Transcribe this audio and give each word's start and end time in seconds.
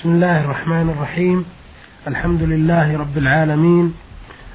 بسم 0.00 0.10
الله 0.10 0.44
الرحمن 0.44 0.90
الرحيم. 0.90 1.44
الحمد 2.08 2.42
لله 2.42 2.98
رب 2.98 3.18
العالمين 3.18 3.94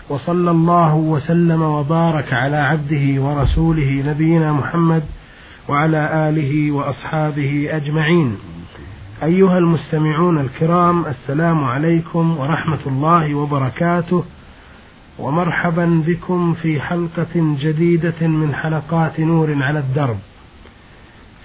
وصلى 0.09 0.51
الله 0.51 0.95
وسلم 0.95 1.61
وبارك 1.61 2.33
على 2.33 2.57
عبده 2.57 3.21
ورسوله 3.21 4.03
نبينا 4.07 4.53
محمد 4.53 5.03
وعلى 5.69 6.29
آله 6.29 6.71
وأصحابه 6.71 7.67
أجمعين. 7.71 8.37
أيها 9.23 9.57
المستمعون 9.57 10.37
الكرام 10.39 11.05
السلام 11.05 11.63
عليكم 11.63 12.37
ورحمة 12.37 12.83
الله 12.87 13.35
وبركاته. 13.35 14.23
ومرحبا 15.19 16.03
بكم 16.07 16.53
في 16.53 16.81
حلقة 16.81 17.35
جديدة 17.35 18.27
من 18.27 18.55
حلقات 18.55 19.19
نور 19.19 19.63
على 19.63 19.79
الدرب. 19.79 20.17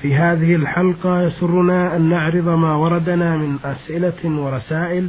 في 0.03 0.15
هذه 0.15 0.55
الحلقة 0.55 1.23
يسرنا 1.23 1.97
أن 1.97 2.09
نعرض 2.09 2.49
ما 2.49 2.75
وردنا 2.75 3.37
من 3.37 3.59
أسئلة 3.65 4.41
ورسائل 4.41 5.09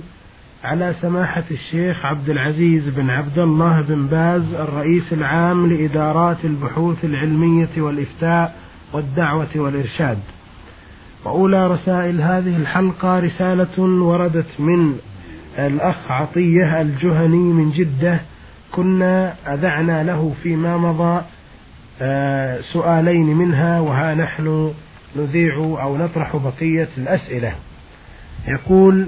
على 0.64 0.96
سماحة 1.02 1.44
الشيخ 1.52 2.06
عبد 2.06 2.30
العزيز 2.30 2.90
بن 2.90 3.10
عبد 3.10 3.40
الله 3.40 3.82
بن 3.82 4.08
باز 4.08 4.54
الرئيس 4.54 5.14
العام 5.14 5.68
لإدارات 5.68 6.46
البحوث 6.46 7.06
العلمية 7.06 7.70
والإفتاء 7.78 8.56
والدعوة 8.94 9.50
والإرشاد. 9.56 10.18
وأولى 11.26 11.68
رسائل 11.68 12.22
هذه 12.22 12.56
الحلقة 12.58 13.20
رسالة 13.20 13.80
وردت 13.80 14.60
من 14.60 14.98
الأخ 15.60 16.12
عطية 16.12 16.82
الجهني 16.82 17.54
من 17.54 17.72
جدة 17.72 18.20
كنا 18.72 19.34
أذعنا 19.48 20.04
له 20.04 20.34
فيما 20.44 20.78
مضى 20.78 21.22
سؤالين 22.74 23.26
منها 23.26 23.80
وها 23.80 24.14
نحن 24.16 24.74
نذيع 25.16 25.56
أو 25.58 25.98
نطرح 25.98 26.36
بقية 26.36 26.90
الأسئلة. 26.98 27.54
يقول 28.48 29.08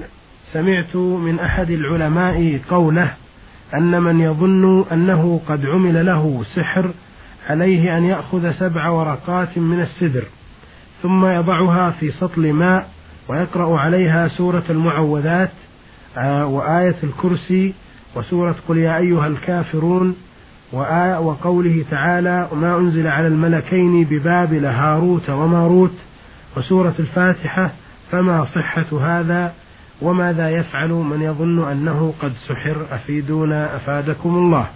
سمعت 0.52 0.96
من 0.96 1.40
أحد 1.40 1.70
العلماء 1.70 2.60
قوله 2.70 3.14
أن 3.74 4.02
من 4.02 4.20
يظن 4.20 4.84
أنه 4.92 5.40
قد 5.48 5.66
عمل 5.66 6.06
له 6.06 6.44
سحر 6.54 6.90
عليه 7.46 7.96
أن 7.96 8.04
يأخذ 8.04 8.52
سبع 8.52 8.88
ورقات 8.88 9.58
من 9.58 9.80
السدر 9.80 10.24
ثم 11.02 11.26
يضعها 11.26 11.90
في 11.90 12.10
سطل 12.10 12.52
ماء 12.52 12.90
ويقرأ 13.28 13.78
عليها 13.78 14.28
سورة 14.28 14.62
المعوذات 14.70 15.50
آه، 16.18 16.46
وآية 16.46 16.96
الكرسي 17.04 17.74
وسورة 18.16 18.56
قل 18.68 18.78
يا 18.78 18.96
أيها 18.96 19.26
الكافرون 19.26 20.16
وقوله 20.72 21.84
تعالى 21.90 22.48
وما 22.52 22.76
أنزل 22.76 23.06
على 23.06 23.26
الملكين 23.26 24.04
ببابل 24.04 24.66
هاروت 24.66 25.30
وماروت 25.30 25.94
وسورة 26.56 26.94
الفاتحة 26.98 27.70
فما 28.10 28.44
صحة 28.44 29.00
هذا 29.00 29.54
وماذا 30.02 30.50
يفعل 30.50 30.88
من 30.88 31.22
يظن 31.22 31.70
أنه 31.70 32.14
قد 32.22 32.32
سحر 32.48 32.86
أفيدونا 32.90 33.76
أفادكم 33.76 34.28
الله. 34.28 34.70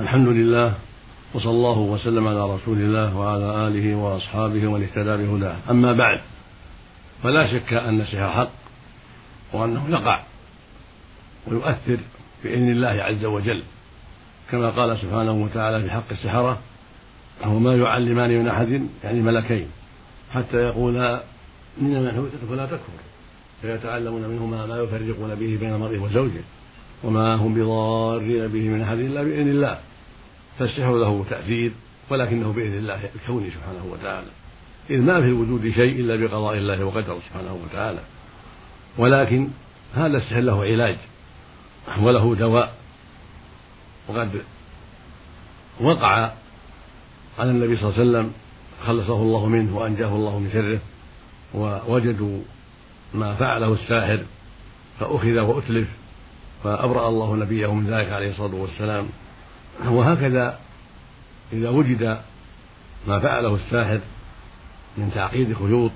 الحمد 0.00 0.28
لله 0.28 0.74
وصلى 1.34 1.50
الله 1.50 1.78
وسلم 1.78 2.28
على 2.28 2.54
رسول 2.54 2.78
الله 2.78 3.16
وعلى 3.16 3.68
آله 3.68 3.94
وأصحابه 3.94 4.66
ومن 4.66 4.82
اهتدى 4.82 5.24
بهداه. 5.24 5.56
أما 5.70 5.92
بعد 5.92 6.20
فلا 7.22 7.46
شك 7.46 7.72
أن 7.72 8.00
السحر 8.00 8.30
حق 8.30 8.50
وأنه 9.52 9.88
يقع 9.88 10.22
ويؤثر 11.46 11.98
بإذن 12.44 12.70
الله 12.70 13.02
عز 13.02 13.24
وجل. 13.24 13.62
كما 14.50 14.70
قال 14.70 14.98
سبحانه 14.98 15.32
وتعالى 15.32 15.82
في 15.82 15.90
حق 15.90 16.10
السحرة 16.10 16.58
وما 17.46 17.74
يعلمان 17.76 18.38
من 18.38 18.48
أحد 18.48 18.86
يعني 19.04 19.20
ملكين 19.20 19.66
حتى 20.30 20.56
يقولا 20.56 21.22
إنما 21.80 22.10
نحن 22.10 22.28
فلا 22.50 22.66
تكفر 22.66 23.02
فيتعلمون 23.62 24.22
منهما 24.22 24.66
ما 24.66 24.78
يفرقون 24.78 25.34
به 25.34 25.56
بين 25.60 25.74
المرء 25.74 25.98
وزوجه 25.98 26.40
وما 27.04 27.34
هم 27.34 27.54
بضارين 27.54 28.48
به 28.48 28.60
من 28.60 28.82
أحد 28.82 28.98
إلا 28.98 29.22
بإذن 29.22 29.48
الله. 29.48 29.78
فالسحر 30.58 30.96
له 30.96 31.24
تأثير 31.30 31.72
ولكنه 32.10 32.52
بإذن 32.52 32.78
الله 32.78 33.00
الكوني 33.14 33.50
سبحانه 33.50 33.86
وتعالى. 33.92 34.30
إذ 34.90 35.00
ما 35.00 35.20
في 35.20 35.26
الوجود 35.26 35.72
شيء 35.74 36.00
إلا 36.00 36.16
بقضاء 36.16 36.56
الله 36.56 36.84
وقدره 36.84 37.20
سبحانه 37.28 37.58
وتعالى. 37.64 38.00
ولكن 38.98 39.48
هذا 39.94 40.16
السحر 40.16 40.40
له 40.40 40.64
علاج. 40.64 40.96
وله 42.00 42.34
دواء. 42.34 42.74
وقد 44.08 44.42
وقع 45.80 46.32
على 47.38 47.50
النبي 47.50 47.76
صلى 47.76 47.88
الله 47.88 47.98
عليه 48.00 48.10
وسلم 48.10 48.32
خلصه 48.86 49.22
الله 49.22 49.46
منه 49.46 49.76
وأنجاه 49.78 50.08
الله 50.08 50.38
من 50.38 50.50
شره 50.52 50.80
ووجدوا 51.54 52.40
ما 53.14 53.34
فعله 53.34 53.72
الساحر 53.72 54.22
فأخذ 55.00 55.38
وأتلف 55.38 55.88
فأبرأ 56.64 57.08
الله 57.08 57.36
نبيه 57.36 57.74
من 57.74 57.86
ذلك 57.86 58.12
عليه 58.12 58.30
الصلاة 58.30 58.54
والسلام. 58.54 59.06
وهكذا 59.84 60.58
إذا 61.52 61.68
وجد 61.68 62.18
ما 63.06 63.18
فعله 63.18 63.54
الساحر 63.54 64.00
من 64.96 65.10
تعقيد 65.14 65.54
خيوط 65.54 65.90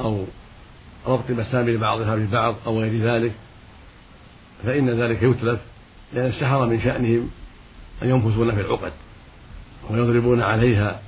أو 0.00 0.24
ربط 1.06 1.30
مسامر 1.30 1.76
بعضها 1.76 2.16
ببعض 2.16 2.54
أو 2.66 2.80
غير 2.80 3.02
ذلك 3.02 3.32
فإن 4.64 4.90
ذلك 4.90 5.22
يتلف 5.22 5.60
لأن 6.12 6.26
السحرة 6.26 6.64
من 6.64 6.80
شأنهم 6.80 7.30
أن 8.02 8.08
ينفثون 8.08 8.54
في 8.54 8.60
العقد 8.60 8.92
ويضربون 9.90 10.42
عليها 10.42 11.00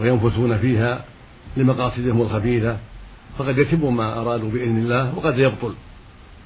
وينفثون 0.00 0.58
فيها 0.58 1.04
لمقاصدهم 1.56 2.20
الخبيثة 2.20 2.76
فقد 3.38 3.58
يتم 3.58 3.96
ما 3.96 4.20
أرادوا 4.20 4.50
بإذن 4.50 4.78
الله 4.78 5.18
وقد 5.18 5.38
يبطل 5.38 5.74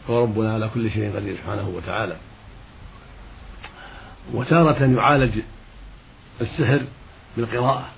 وربنا 0.08 0.54
على 0.54 0.70
كل 0.74 0.90
شيء 0.90 1.16
قدير 1.16 1.36
سبحانه 1.36 1.69
وتعالى. 1.69 2.16
وتارة 4.34 4.84
يعالج 4.84 5.40
السحر 6.40 6.82
بالقراءة 7.36 7.88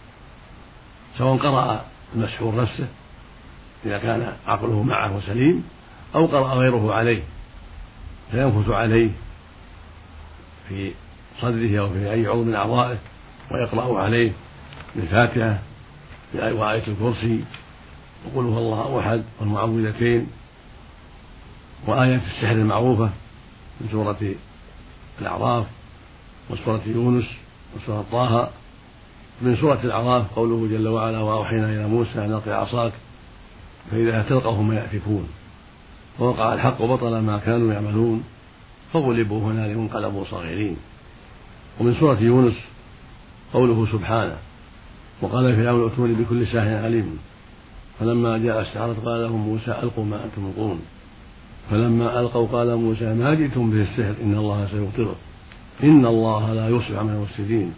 سواء 1.18 1.36
قرأ 1.36 1.84
المسحور 2.14 2.62
نفسه 2.62 2.88
إذا 3.86 3.98
كان 3.98 4.32
عقله 4.46 4.82
معه 4.82 5.20
سليم 5.26 5.64
أو 6.14 6.26
قرأ 6.26 6.54
غيره 6.54 6.94
عليه. 6.94 7.22
فينفث 8.32 8.68
عليه 8.68 9.10
في 10.68 10.92
صدره 11.40 11.80
أو 11.80 11.90
في 11.92 12.12
أي 12.12 12.26
عضو 12.26 12.44
من 12.44 12.54
أعضائه 12.54 12.98
ويقرأ 13.50 14.00
عليه 14.00 14.32
بالفاتحة 14.96 15.58
وآية 16.34 16.82
الكرسي 16.88 17.44
وقل 18.24 18.44
هو 18.44 18.58
الله 18.58 19.00
أحد 19.00 19.24
والمعوذتين 19.40 20.26
وآيات 21.86 22.22
السحر 22.22 22.52
المعروفة 22.52 23.10
من 23.80 23.88
سورة 23.90 24.34
الأعراف 25.20 25.66
وسورة 26.50 26.80
يونس 26.86 27.24
وسورة 27.76 28.04
طه. 28.12 28.50
من 29.42 29.56
سورة 29.56 29.80
الأعراف 29.84 30.34
قوله 30.36 30.68
جل 30.78 30.88
وعلا 30.88 31.18
وأوحينا 31.18 31.66
إلى 31.66 31.86
موسى 31.86 32.24
أن 32.24 32.32
ألقي 32.32 32.52
عصاك 32.52 32.92
فإذا 33.90 34.22
تلقف 34.22 34.58
ما 34.58 34.74
يأفكون. 34.74 35.28
ووقع 36.18 36.54
الحق 36.54 36.80
وبطل 36.80 37.18
ما 37.18 37.38
كانوا 37.38 37.72
يعملون 37.72 38.24
فغلبوا 38.92 39.40
هنالك 39.40 39.76
انقلبوا 39.76 40.24
صاغرين. 40.30 40.76
ومن 41.80 41.94
سورة 42.00 42.18
يونس 42.20 42.54
قوله 43.52 43.86
سبحانه 43.92 44.36
وقال 45.22 45.56
فرعون 45.56 45.82
ائتوني 45.90 46.14
بكل 46.14 46.46
ساحر 46.46 46.76
عليم. 46.84 47.18
فلما 48.00 48.38
جاء 48.38 48.60
السحرة 48.60 48.96
قال 49.04 49.22
لهم 49.22 49.40
موسى 49.40 49.70
ألقوا 49.70 50.04
ما 50.04 50.24
أنتم 50.24 50.44
ملقون 50.44 50.80
فلما 51.70 52.20
ألقوا 52.20 52.46
قال 52.46 52.76
موسى 52.76 53.14
ما 53.14 53.34
جئتم 53.34 53.70
به 53.70 53.82
السحر 53.82 54.14
إن 54.22 54.34
الله 54.34 54.68
سيبطله 54.70 55.14
إن 55.82 56.06
الله 56.06 56.54
لا 56.54 56.68
يصلح 56.68 56.98
عمل 56.98 57.12
المفسدين 57.12 57.72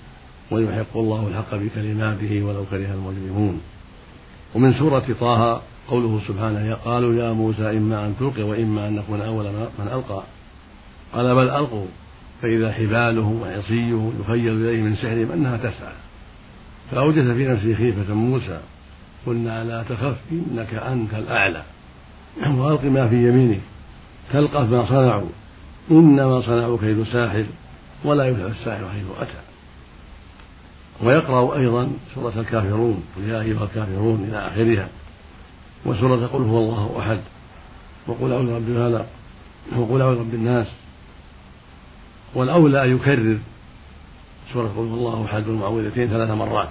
ويحق 0.51 0.97
الله 0.97 1.29
الحق 1.29 1.55
بكلماته 1.55 2.43
ولو 2.43 2.65
كره 2.71 2.95
المجرمون. 2.95 3.61
ومن 4.55 4.75
سورة 4.75 5.07
طه 5.21 5.63
قوله 5.89 6.21
سبحانه 6.29 6.75
قالوا 6.75 7.15
يا 7.15 7.33
موسى 7.33 7.71
إما 7.71 8.07
أن 8.07 8.15
تلقي 8.21 8.43
وإما 8.43 8.89
أن 8.89 8.97
نكون 8.97 9.21
أول 9.21 9.45
من 9.79 9.89
ألقى. 9.93 10.23
قال 11.13 11.35
بل 11.35 11.51
ألقوا. 11.51 11.87
فإذا 12.43 12.73
حباله 12.73 13.39
وعصيه 13.43 14.11
يخيل 14.21 14.53
إليه 14.53 14.83
من 14.83 14.97
سحرهم 14.97 15.33
أنها 15.33 15.57
تسعى. 15.57 15.93
فأوجس 16.91 17.31
في 17.37 17.49
نفسه 17.49 17.75
خيفة 17.75 18.15
موسى. 18.15 18.61
قلنا 19.27 19.65
لا 19.65 19.83
تخف 19.83 20.17
إنك 20.33 20.75
أنت 20.75 21.15
الأعلى. 21.15 21.63
وألق 22.47 22.85
ما 22.85 23.09
في 23.09 23.29
يمينك. 23.29 23.61
تلقف 24.33 24.71
ما 24.71 24.87
صنعوا. 24.89 25.29
إنما 25.91 26.41
صنعوا 26.41 26.79
كيد 26.79 27.03
ساحر 27.03 27.45
ولا 28.05 28.25
يفلح 28.25 28.59
الساحر 28.59 28.89
حيث 28.89 29.05
أتى. 29.21 29.41
ويقرأ 31.03 31.57
أيضا 31.57 31.91
سورة 32.15 32.33
الكافرون. 32.37 33.05
يا 33.27 33.41
أيها 33.41 33.65
الكافرون 33.65 34.25
إلى 34.29 34.39
آخرها. 34.39 34.89
وسورة 35.87 36.27
قل 36.27 36.43
هو 36.43 36.59
الله 36.59 36.99
أحد. 36.99 37.21
وقل 38.07 38.33
أعوذ 38.33 38.47
برب 38.47 38.69
الفلق 38.69 39.07
وقل 39.77 40.03
أعوذ 40.03 40.17
برب 40.17 40.35
الناس. 40.35 40.67
والأولى 42.35 42.85
أن 42.85 42.97
يكرر 42.97 43.39
سورة 44.53 44.69
قل 44.69 44.77
هو 44.77 44.95
الله 44.95 45.25
أحد 45.25 45.49
والمعوذتين 45.49 46.09
ثلاث 46.09 46.31
مرات. 46.31 46.69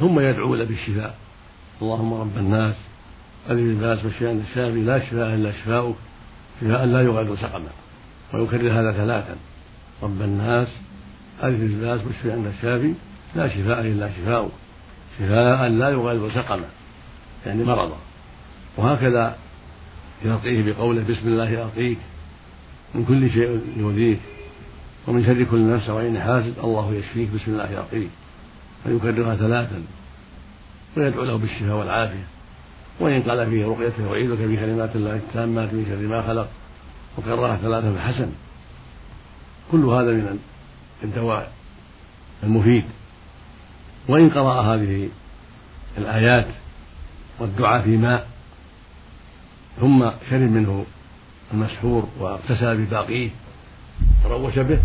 ثم 0.00 0.20
يدعو 0.20 0.54
له 0.54 0.64
بالشفاء. 0.64 1.14
اللهم 1.82 2.14
رب 2.14 2.38
الناس 2.38 2.74
أذهب 3.50 3.58
الباس 3.58 4.04
واشف 4.04 4.20
أنت 4.20 4.32
الشافي 4.32 4.80
لا 4.84 4.98
شفاء 4.98 5.34
إلا 5.34 5.52
شفاؤك. 5.52 5.96
شفاء 6.60 6.84
لا 6.84 7.02
يغادر 7.02 7.36
سقما. 7.36 7.68
ويكرر 8.34 8.70
هذا 8.72 8.92
ثلاثا. 8.92 9.36
رب 10.02 10.22
الناس 10.22 10.68
أذهب 11.42 11.62
الباس 11.62 12.00
واشف 12.06 12.32
أنت 12.32 12.52
الشافي 12.56 12.94
لا 13.36 13.48
شفاء 13.48 13.80
إلا 13.80 14.10
شفاؤك. 14.10 14.52
شفاء 15.18 15.68
لا 15.68 15.88
يغادر 15.90 16.30
سقما 16.30 16.64
يعني 17.46 17.64
مرضا. 17.64 17.96
وهكذا 18.76 19.36
يرقيه 20.24 20.72
بقوله 20.72 21.02
بسم 21.02 21.28
الله 21.28 21.62
أرقيك 21.62 21.98
من 22.94 23.04
كل 23.04 23.30
شيء 23.30 23.60
يؤذيك 23.76 24.18
ومن 25.06 25.26
شر 25.26 25.44
كل 25.44 25.74
نفس 25.74 25.88
وعين 25.88 26.20
حاسد 26.20 26.54
الله 26.64 26.94
يشفيك 26.94 27.28
بسم 27.28 27.52
الله 27.52 27.70
يرقيك 27.70 28.10
فيكررها 28.84 29.36
ثلاثا 29.36 29.82
ويدعو 30.96 31.24
له 31.24 31.36
بالشفاء 31.36 31.76
والعافية. 31.76 32.26
وإن 33.00 33.22
قال 33.22 33.50
فيه 33.50 33.66
رقيته 33.66 34.12
أعيذك 34.12 34.38
بكلمات 34.38 34.96
الله 34.96 35.16
التامات 35.16 35.74
من 35.74 35.86
شر 35.88 36.08
ما 36.08 36.22
خلق. 36.22 36.48
وكررها 37.18 37.56
ثلاثة 37.56 37.94
فحسن 37.94 38.30
كل 39.72 39.84
هذا 39.84 40.12
من 40.12 40.38
الدواء 41.04 41.52
المفيد. 42.42 42.84
وإن 44.08 44.30
قرأ 44.30 44.60
هذه 44.60 45.08
الآيات 45.98 46.46
والدعاء 47.38 47.82
في 47.82 47.96
ماء 47.96 48.26
ثم 49.80 50.10
شرب 50.30 50.40
منه 50.40 50.84
المسحور 51.54 52.08
واغتسل 52.18 52.76
بباقيه 52.76 53.30
تروش 54.24 54.58
به 54.58 54.78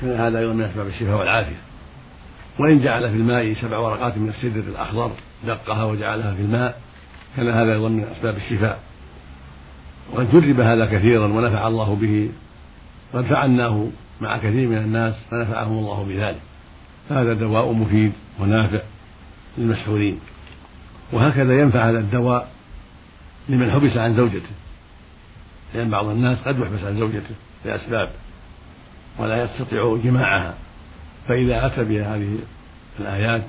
كان 0.00 0.16
هذا 0.16 0.38
أيضا 0.38 0.52
من 0.52 0.62
أسباب 0.62 0.86
الشفاء 0.86 1.18
والعافية. 1.18 1.60
وإن 2.58 2.82
جعل 2.82 3.10
في 3.10 3.16
الماء 3.16 3.54
سبع 3.54 3.78
ورقات 3.78 4.18
من 4.18 4.28
السدر 4.28 4.60
الأخضر 4.60 5.10
دقها 5.46 5.84
وجعلها 5.84 6.34
في 6.34 6.42
الماء 6.42 6.80
كان 7.36 7.48
هذا 7.48 7.72
أيضا 7.72 7.88
من 7.88 8.04
أسباب 8.04 8.36
الشفاء. 8.36 8.78
وقد 10.12 10.32
جرب 10.32 10.60
هذا 10.60 10.86
كثيرا 10.86 11.26
ونفع 11.26 11.66
الله 11.66 11.94
به 11.94 12.30
قد 13.14 13.24
فعلناه 13.24 13.86
مع 14.20 14.38
كثير 14.38 14.68
من 14.68 14.78
الناس 14.78 15.14
فنفعهم 15.30 15.78
الله 15.78 16.04
بذلك. 16.04 16.40
هذا 17.12 17.32
دواء 17.32 17.72
مفيد 17.72 18.12
ونافع 18.40 18.80
للمسحورين. 19.58 20.20
وهكذا 21.12 21.60
ينفع 21.60 21.90
هذا 21.90 21.98
الدواء 21.98 22.48
لمن 23.48 23.70
حبس 23.70 23.96
عن 23.96 24.16
زوجته. 24.16 24.52
لأن 25.74 25.90
بعض 25.90 26.06
الناس 26.06 26.38
قد 26.42 26.58
يحبس 26.58 26.84
عن 26.84 26.98
زوجته 26.98 27.34
لأسباب 27.64 28.10
ولا 29.18 29.44
يستطيع 29.44 29.98
جماعها. 30.04 30.54
فإذا 31.28 31.66
أتى 31.66 31.84
بهذه 31.84 32.38
الآيات 33.00 33.42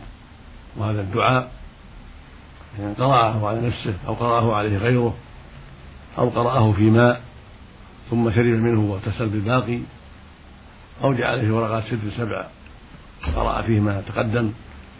وهذا 0.77 1.01
الدعاء 1.01 1.51
يعني 2.79 2.93
قرأه 2.93 3.47
على 3.47 3.67
نفسه 3.67 3.93
أو 4.07 4.13
قرأه 4.13 4.55
عليه 4.55 4.77
غيره 4.77 5.15
أو 6.17 6.29
قرأه 6.29 6.71
في 6.71 6.81
ماء 6.81 7.21
ثم 8.09 8.31
شرب 8.31 8.45
منه 8.45 8.91
واغتسل 8.91 9.29
بالباقي 9.29 9.79
أو 11.03 11.13
جعل 11.13 11.41
فيه 11.41 11.51
ورقات 11.51 11.83
ست 11.83 12.17
سبع 12.17 12.47
قرأ 13.35 13.61
فيه 13.61 13.79
ما 13.79 14.01
تقدم 14.07 14.51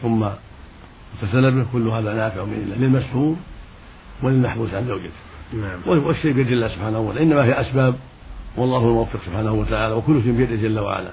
ثم 0.02 0.24
اغتسل 0.24 1.52
به 1.52 1.66
كل 1.74 1.88
هذا 1.88 2.14
نافع 2.14 2.44
بإذن 2.44 2.62
الله. 2.64 2.78
للمسحور 2.78 3.36
وللمحبوس 4.24 4.74
عن 4.74 4.88
زوجته 4.88 5.14
نعم. 5.54 5.80
والشيء 6.06 6.34
بيد 6.34 6.52
الله 6.52 6.68
سبحانه 6.68 7.00
وتعالى. 7.00 7.24
إنما 7.24 7.46
هي 7.46 7.62
أسباب 7.62 7.96
والله 8.58 8.78
الموفق 8.78 9.20
سبحانه 9.26 9.54
وتعالى 9.54 9.94
وكل 9.94 10.24
شيء 10.24 10.32
بيده 10.32 10.56
جل 10.56 10.80
وعلا. 10.80 11.12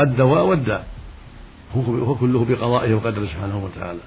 الدواء 0.00 0.44
والداء 0.44 0.86
هو 1.76 2.14
كله 2.14 2.44
بقضائه 2.44 2.94
وقدره 2.94 3.26
سبحانه 3.26 3.64
وتعالى. 3.64 4.00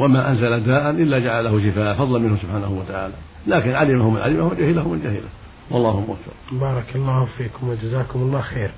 وما 0.00 0.30
أنزل 0.30 0.64
داء 0.64 0.90
إلا 0.90 1.18
جعله 1.18 1.70
شفاء 1.70 1.94
فضلا 1.94 2.18
منه 2.18 2.36
سبحانه 2.42 2.70
وتعالى. 2.70 3.14
لكن 3.46 3.70
علمه 3.70 4.10
من 4.10 4.20
علمه 4.20 4.46
وجهله 4.46 4.88
من 4.88 5.00
جهله 5.04 5.28
والله 5.70 6.00
موفق. 6.00 6.60
بارك 6.60 6.86
الله 6.94 7.28
فيكم 7.38 7.68
وجزاكم 7.68 8.20
الله 8.20 8.40
خير. 8.40 8.70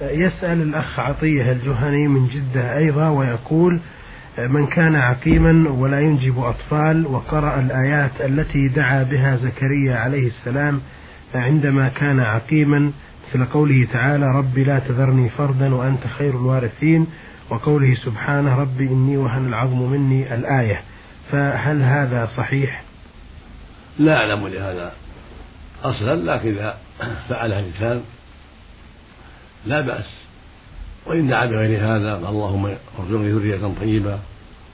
يسأل 0.00 0.62
الأخ 0.62 1.00
عطية 1.00 1.52
الجهني 1.52 2.08
من 2.08 2.28
جدة 2.28 2.76
أيضا 2.76 3.08
ويقول 3.08 3.80
من 4.38 4.66
كان 4.66 4.96
عقيما 4.96 5.70
ولا 5.70 6.00
ينجب 6.00 6.38
أطفال 6.38 7.06
وقرأ 7.06 7.60
الآيات 7.60 8.10
التي 8.20 8.68
دعا 8.68 9.02
بها 9.02 9.36
زكريا 9.36 9.96
عليه 9.96 10.26
السلام 10.26 10.80
عندما 11.34 11.88
كان 11.88 12.20
عقيما 12.20 12.92
مثل 13.28 13.44
قوله 13.44 13.86
تعالى 13.92 14.26
رب 14.26 14.58
لا 14.58 14.78
تذرني 14.78 15.28
فردا 15.28 15.74
وأنت 15.74 16.06
خير 16.18 16.30
الوارثين 16.30 17.06
وقوله 17.50 17.94
سبحانه 17.94 18.54
رب 18.54 18.80
إني 18.80 19.16
وهن 19.16 19.46
العظم 19.46 19.90
مني 19.90 20.34
الآية. 20.34 20.80
فهل 21.32 21.82
هذا 21.82 22.28
صحيح؟ 22.36 22.82
لا 23.98 24.16
أعلم 24.16 24.46
لهذا. 24.46 24.92
أصلا 25.84 26.34
لكن 26.34 26.48
إذا 26.48 26.78
فعلها 27.28 27.60
الإنسان 27.60 28.02
لا 29.66 29.80
بأس. 29.80 30.06
وإن 31.06 31.28
دعا 31.28 31.46
بغير 31.46 31.78
هذا 31.80 32.16
اللهم 32.28 32.76
ارزقني 32.98 33.32
ذرية 33.32 33.74
طيبة 33.80 34.18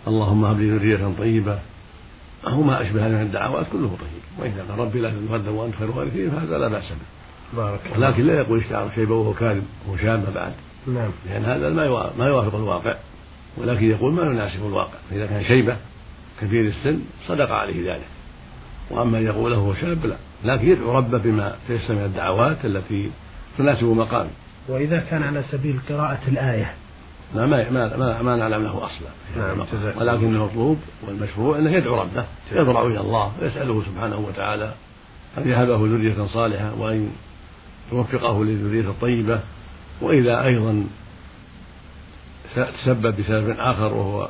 اللهم 0.08 0.44
هب 0.44 0.60
لي 0.60 0.70
ذرية 0.70 1.12
طيبة. 1.18 1.58
أو 2.46 2.62
ما 2.62 2.82
أشبه 2.82 3.08
من 3.08 3.22
الدعوات 3.22 3.66
كله 3.72 3.88
طيب 3.88 4.38
وإذا 4.38 4.64
قال 4.68 4.78
ربي 4.78 5.00
لا 5.00 5.10
تتغدى 5.10 5.50
وأنت 5.50 5.74
خير 5.74 5.88
الوارثين 5.88 6.30
فهذا 6.30 6.58
لا 6.58 6.68
بأس 6.68 6.88
به. 6.88 7.56
بارك 7.56 7.80
الله 7.94 8.08
لكن 8.08 8.26
لا 8.26 8.38
يقول 8.38 8.60
اشتعر 8.60 8.90
شيبة 8.94 9.14
وهو 9.14 9.34
كاذب 9.34 9.64
وهو 9.86 9.96
شاب 9.96 10.34
بعد. 10.34 10.52
نعم. 10.86 11.10
لأن 11.26 11.44
هذا 11.44 11.68
ما 11.68 12.10
ما 12.18 12.26
يوافق 12.26 12.54
الواقع. 12.54 12.94
ولكن 13.56 13.90
يقول 13.90 14.12
ما 14.12 14.22
يناسب 14.22 14.66
الواقع. 14.66 14.98
فإذا 15.10 15.26
كان 15.26 15.44
شيبة 15.44 15.76
كبير 16.40 16.64
السن 16.64 17.00
صدق 17.28 17.50
عليه 17.52 17.94
ذلك. 17.94 18.06
وأما 18.90 19.18
يقول 19.18 19.52
هو 19.52 19.74
شاب 19.74 20.06
لا. 20.06 20.16
لكن 20.44 20.69
يدعو 20.69 20.99
ربه 20.99 21.19
بما 21.19 21.56
تيسر 21.69 21.94
من 21.94 22.05
الدعوات 22.05 22.64
التي 22.64 23.11
تناسب 23.58 23.85
مقامه 23.85 24.31
وإذا 24.69 24.99
كان 25.11 25.23
على 25.23 25.43
سبيل 25.50 25.81
قراءة 25.88 26.20
الآية. 26.29 26.75
لا 27.35 27.46
ما 27.46 27.70
ما 27.70 27.96
ما, 27.96 28.23
ما 28.23 28.37
نعلم 28.37 28.62
له 28.62 28.85
أصلا. 28.85 29.08
نعم 29.37 29.67
ولكن 29.96 30.35
المطلوب 30.35 30.79
والمشروع 31.06 31.58
أنه 31.58 31.70
يدعو 31.70 32.00
ربه 32.00 32.25
يضرع 32.52 32.82
إلى 32.82 33.00
الله. 33.00 33.32
ويسأله 33.43 33.82
سبحانه 33.82 34.19
وتعالى 34.19 34.73
أن 35.38 35.49
يهبه 35.49 35.76
ذرية 35.76 36.26
صالحة 36.26 36.75
وأن 36.79 37.11
يوفقه 37.93 38.44
للذريه 38.44 38.91
الطيبة 38.91 39.41
واذا 40.00 40.44
أيضا 40.44 40.85
تسبب 42.55 43.17
بسبب 43.17 43.50
آخر 43.58 43.94
وهو 43.94 44.29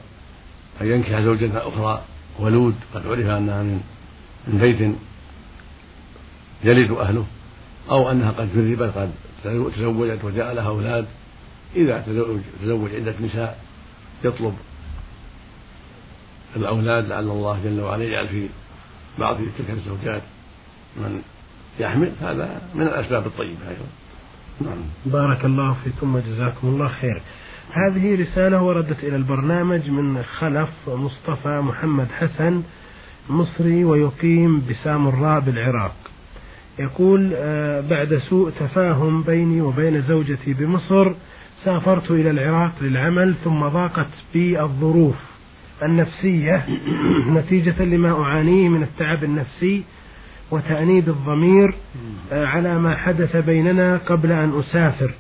أن 0.81 0.87
ينكح 0.87 1.21
زوجة 1.21 1.69
أخرى 1.69 2.03
ولود 2.39 2.75
قد 2.95 3.07
عرف 3.07 3.27
أنها 3.27 3.63
من 3.63 3.81
من 4.49 4.59
بيت 4.59 4.95
يلد 6.65 6.91
أهله 6.91 7.25
أو 7.91 8.11
أنها 8.11 8.31
قد 8.31 8.49
جربت 8.57 8.95
قد 8.97 9.11
تزوجت 9.45 10.25
وجاء 10.25 10.55
لها 10.55 10.69
أولاد. 10.69 11.07
إذا 11.77 12.01
تزوج, 12.07 12.41
تزوج 12.63 12.91
عدة 12.95 13.15
نساء 13.21 13.59
يطلب 14.25 14.55
الأولاد 16.57 17.09
لعل 17.09 17.29
الله 17.29 17.61
جل 17.65 17.81
وعلا 17.81 18.05
يجعل 18.05 18.29
في 18.29 18.49
بعض 19.19 19.37
تلك 19.37 19.71
الزوجات 19.71 20.23
من 20.97 21.23
يحمل. 21.81 22.13
هذا 22.21 22.63
من 22.75 22.83
الأسباب 22.83 23.27
الطيبة 23.27 23.69
أيضا. 23.69 23.87
نعم. 24.61 24.79
بارك 25.07 25.45
الله 25.45 25.77
فيكم 25.85 26.15
وجزاكم 26.15 26.69
الله 26.69 26.89
خير. 26.89 27.23
هذه 27.73 28.21
رسالة 28.23 28.63
وردت 28.63 29.05
إلى 29.05 29.17
البرنامج 29.17 29.91
من 29.91 30.23
خلف 30.23 30.69
مصطفى 30.89 31.61
محمد 31.61 32.07
حسن 32.19 32.63
مصري 33.31 33.85
ويقيم 33.85 34.67
بسامراء 34.71 35.41
بالعراق 35.41 35.95
يقول 36.79 37.33
آه، 37.35 37.81
بعد 37.81 38.17
سوء 38.17 38.51
تفاهم 38.51 39.23
بيني 39.23 39.61
وبين 39.61 40.03
زوجتي 40.03 40.55
بمصر 40.55 41.13
سافرت 41.65 42.11
إلى 42.11 42.31
العراق 42.31 42.73
للعمل 42.81 43.35
ثم 43.45 43.69
ضاقت 43.69 44.09
بي 44.33 44.61
الظروف 44.61 45.15
النفسية 45.83 46.67
نتيجة 47.37 47.85
لما 47.85 48.23
أعانيه 48.23 48.69
من 48.69 48.83
التعب 48.83 49.25
النفسي 49.25 49.85
وتأنيب 50.51 51.09
الضمير 51.09 51.75
آه، 52.33 52.47
على 52.47 52.79
ما 52.79 52.97
حدث 52.97 53.37
بيننا 53.37 53.97
قبل 53.97 54.33
أن 54.33 54.59
أسافر. 54.59 55.11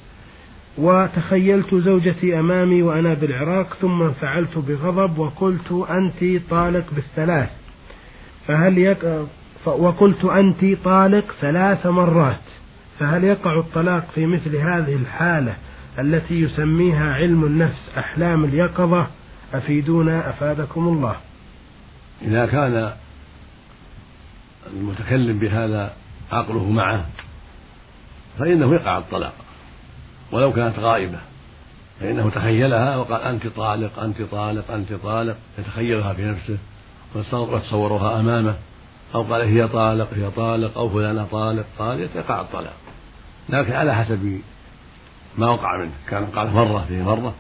وتخيلت 0.79 1.75
زوجتي 1.75 2.39
أمامي 2.39 2.83
وأنا 2.83 3.15
بالعراق 3.15 3.75
ثم 3.75 4.03
انفعلت 4.03 4.59
بغضب 4.59 5.19
وقلت 5.19 5.87
أنت 5.91 6.41
طالق 6.51 6.85
بالثلاث. 6.95 7.51
فهل 8.47 8.79
يق... 8.79 9.29
وقلت 9.67 10.25
أنت 10.25 10.85
طالق 10.85 11.25
ثلاث 11.41 11.87
مرات 11.87 12.41
فهل 12.99 13.25
يقع 13.25 13.59
الطلاق 13.59 14.11
في 14.15 14.27
مثل 14.27 14.57
هذه 14.57 14.95
الحالة 14.95 15.57
التي 15.99 16.41
يسميها 16.41 17.13
علم 17.13 17.45
النفس 17.45 17.91
أحلام 17.99 18.45
اليقظة؟ 18.45 19.07
أفيدونا 19.55 20.31
أفادكم 20.31 20.89
الله. 20.89 21.17
إذا 22.23 22.47
كان 22.47 22.93
المتكلم 24.73 25.39
بهذا 25.39 25.93
عقله 26.33 26.71
معه 26.71 27.07
فإنه 28.39 28.75
يقع 28.75 28.99
الطلاق 28.99 29.35
ولو 30.33 30.53
كانت 30.53 30.79
غائبة 30.79 31.19
فإنه 32.01 32.31
تخيلها 32.31 32.97
وقال 32.97 33.23
أنت 33.23 33.47
طالق 33.47 33.99
أنت 33.99 34.23
طالق 34.23 34.71
أنت 34.71 34.93
طالق 34.93 35.37
يتخيلها 35.59 36.13
في 36.13 36.25
نفسه 36.25 36.59
وتصوروها 37.15 38.21
أمامه. 38.21 38.55
أو 39.15 39.23
قال 39.23 39.43
هي 39.43 39.69
طالق 39.69 40.09
هي 40.15 40.31
طالق 40.31 40.79
أو 40.79 40.89
فلانة 40.89 41.27
طالق 41.31 41.65
قال 41.79 42.01
يقع 42.01 42.41
الطلاق. 42.41 42.75
لكن 43.49 43.73
على 43.73 43.95
حسب 43.95 44.41
ما 45.39 45.51
وقع 45.51 45.79
منه. 45.83 45.93
كان 46.09 46.27
قال 46.27 46.51
مرة 46.51 46.85
في 46.89 47.03
مرة 47.03 47.35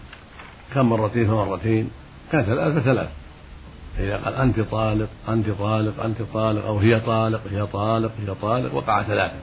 كان 0.74 0.84
مرتين 0.84 1.26
فمرتين 1.26 1.90
كان 2.32 2.42
ثلاث 2.44 3.08
إذا 3.98 4.16
قال 4.16 4.34
أنت 4.34 4.60
طالق 4.60 5.08
أنت 5.28 5.50
طالق 5.50 6.04
أنت 6.04 6.22
طالق 6.34 6.66
أو 6.66 6.78
هي 6.78 7.00
طالق 7.00 7.40
هي 7.50 7.66
طالق 7.66 8.12
هي 8.26 8.34
طالق 8.34 8.74
وقع 8.74 9.02
ثلاثة. 9.02 9.36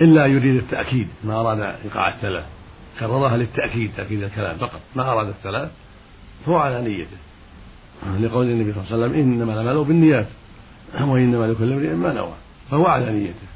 إلا 0.00 0.26
يريد 0.26 0.56
التأكيد 0.56 1.08
ما 1.24 1.40
أراد 1.40 1.60
إيقاع 1.84 2.08
الثلاث. 2.08 2.44
كررها 3.00 3.36
للتأكيد 3.36 3.92
تأكيد 3.96 4.22
الكلام 4.22 4.56
فقط. 4.56 4.80
ما 4.96 5.12
أراد 5.12 5.28
الثلاث 5.28 5.70
فهو 6.46 6.56
على 6.56 6.82
نيته. 6.82 7.16
لقول 8.20 8.46
النبي 8.46 8.72
صلى 8.72 8.82
الله 8.82 8.92
عليه 8.92 9.04
وسلم 9.04 9.20
إنما 9.20 9.52
الأعمال 9.52 9.84
بالنيات. 9.84 10.26
وإنما 11.00 11.46
لكل 11.46 11.72
امرئ 11.72 11.94
ما 11.94 12.12
نوى 12.12 12.34
فهو 12.70 12.86
على 12.86 13.12
نيته. 13.12 13.46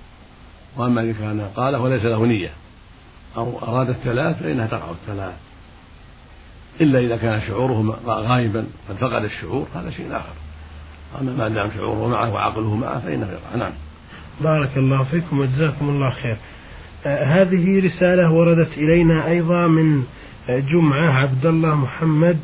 وأما 0.77 1.01
إن 1.01 1.15
كان 1.15 1.41
قال 1.57 1.77
وليس 1.77 2.05
له 2.05 2.27
نية. 2.27 2.51
أو 3.37 3.59
أراد 3.63 3.89
الثلاث 3.89 4.43
فإنها 4.43 4.67
تقع 4.67 4.91
الثلاث. 4.91 5.35
إلا 6.81 6.99
إذا 6.99 7.17
كان 7.17 7.41
شعوره 7.49 7.99
غائبا 8.07 8.67
قد 8.89 8.97
فقد 8.97 9.25
الشعور 9.25 9.67
هذا 9.75 9.91
شيء 9.91 10.07
آخر. 10.17 10.35
أما 11.21 11.33
ما 11.33 11.49
دام 11.49 11.71
شعوره 11.77 12.09
معه 12.09 12.33
وعقله 12.33 12.77
معه 12.77 13.01
فإنه 13.01 13.27
يقع. 13.27 13.57
نعم. 13.57 13.73
بارك 14.41 14.77
الله 14.77 15.05
فيكم 15.05 15.39
وجزاكم 15.39 15.89
الله 15.89 16.11
خير. 16.11 16.37
آه 17.07 17.25
هذه 17.25 17.85
رسالة 17.85 18.33
وردت 18.33 18.79
إلينا 18.79 19.27
أيضا 19.27 19.67
من 19.67 20.03
جمعة 20.49 21.11
عبد 21.11 21.47
الله 21.47 21.75
محمد 21.75 22.39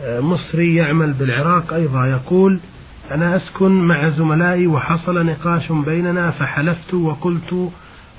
آه 0.00 0.20
مصري 0.20 0.76
يعمل 0.76 1.12
بالعراق 1.12 1.72
أيضا 1.74 2.06
يقول 2.06 2.60
أنا 3.10 3.36
أسكن 3.36 3.70
مع 3.70 4.08
زملائي 4.08 4.66
وحصل 4.66 5.26
نقاش 5.26 5.72
بيننا 5.72 6.30
فحلفت 6.30 6.94
وقلت 6.94 7.70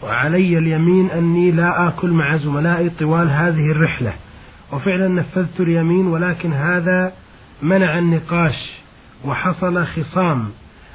وعلي 0.03 0.57
اليمين 0.57 1.11
أني 1.11 1.51
لا 1.51 1.87
آكل 1.87 2.11
مع 2.11 2.37
زملائي 2.37 2.89
طوال 2.89 3.29
هذه 3.29 3.71
الرحلة. 3.71 4.13
وفعلا 4.73 5.07
نفذت 5.07 5.59
اليمين 5.59 6.07
ولكن 6.07 6.53
هذا 6.53 7.13
منع 7.61 7.99
النقاش 7.99 8.71
وحصل 9.25 9.85
خصام. 9.85 10.49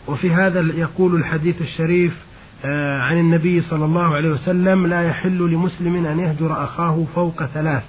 وفي 0.08 0.30
هذا 0.30 0.60
يقول 0.60 1.14
الحديث 1.14 1.62
الشريف 1.62 2.26
آه، 2.64 3.00
عن 3.00 3.18
النبي 3.18 3.60
صلى 3.60 3.84
الله 3.84 4.14
عليه 4.14 4.28
وسلم 4.28 4.86
لا 4.86 5.08
يحل 5.08 5.38
لمسلم 5.38 6.06
أن 6.06 6.18
يهجر 6.18 6.64
أخاه 6.64 7.04
فوق 7.14 7.44
ثلاث. 7.44 7.82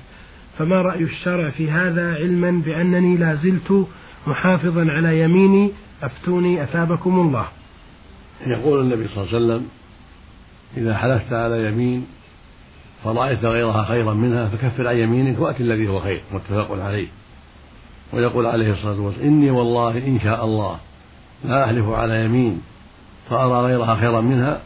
فما 0.57 0.81
رأي 0.81 1.03
الشرع 1.03 1.49
في 1.49 1.71
هذا 1.71 2.13
علما 2.13 2.61
بأنني 2.65 3.17
لا 3.17 3.35
زلت 3.35 3.87
محافظا 4.27 4.85
على 4.91 5.19
يميني 5.19 5.71
أفتوني 6.03 6.63
أثابكم 6.63 7.19
الله. 7.19 7.47
يقول 8.45 8.79
النبي 8.79 9.07
صلى 9.07 9.23
الله 9.23 9.35
عليه 9.35 9.45
وسلم 9.45 9.67
إذا 10.77 10.97
حلفت 10.97 11.33
على 11.33 11.67
يمين 11.67 12.07
فرأيت 13.03 13.45
غيرها 13.45 13.83
خيرا 13.83 14.13
منها 14.13 14.47
فكفر 14.47 14.87
عن 14.87 14.97
يمينك 14.97 15.39
وأت 15.39 15.61
الذي 15.61 15.87
هو 15.87 15.99
خير. 15.99 16.21
متفق 16.33 16.83
عليه. 16.83 17.07
ويقول 18.13 18.45
عليه 18.45 18.73
الصلاة 18.73 18.99
والسلام 18.99 19.27
إني 19.27 19.51
والله 19.51 19.97
إن 19.97 20.19
شاء 20.23 20.45
الله 20.45 20.77
لا 21.45 21.65
أحلف 21.65 21.89
على 21.89 22.25
يمين 22.25 22.61
فأرى 23.29 23.65
غيرها 23.65 23.95
خيرا 23.95 24.21
منها 24.21 24.61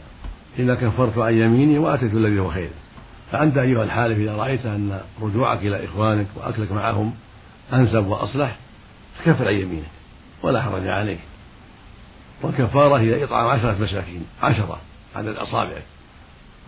إذا 0.58 0.74
كفرت 0.74 1.18
عن 1.18 1.34
يميني 1.34 1.78
وأتيت 1.78 2.14
الذي 2.14 2.38
هو 2.38 2.50
خير. 2.50 2.70
فأنت 3.32 3.58
أيها 3.58 3.84
الحالف 3.84 4.18
إذا 4.18 4.36
رأيت 4.36 4.66
أن 4.66 5.00
رجوعك 5.22 5.58
إلى 5.58 5.84
إخوانك 5.84 6.26
وأكلك 6.36 6.72
معهم 6.72 7.14
أنسب 7.72 8.06
وأصلح 8.06 8.56
فكفر 9.18 9.48
عن 9.48 9.54
يمينك. 9.54 10.01
ولا 10.42 10.62
حرج 10.62 10.88
عليك 10.88 11.20
والكفارة 12.42 12.98
هي 12.98 13.24
إطعام 13.24 13.46
عشرة 13.46 13.76
مساكين 13.80 14.26
عشرة 14.42 14.80
عدد 15.16 15.36
أصابعك 15.36 15.82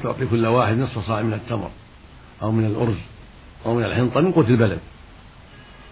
تعطي 0.02 0.26
كل 0.26 0.46
واحد 0.46 0.78
نصف 0.78 1.06
صاع 1.06 1.22
من 1.22 1.32
التمر 1.32 1.70
أو 2.42 2.52
من 2.52 2.66
الأرز 2.66 2.96
أو 3.66 3.74
من 3.74 3.84
الحنطة 3.84 4.20
من 4.20 4.32
قوت 4.32 4.48
البلد. 4.48 4.78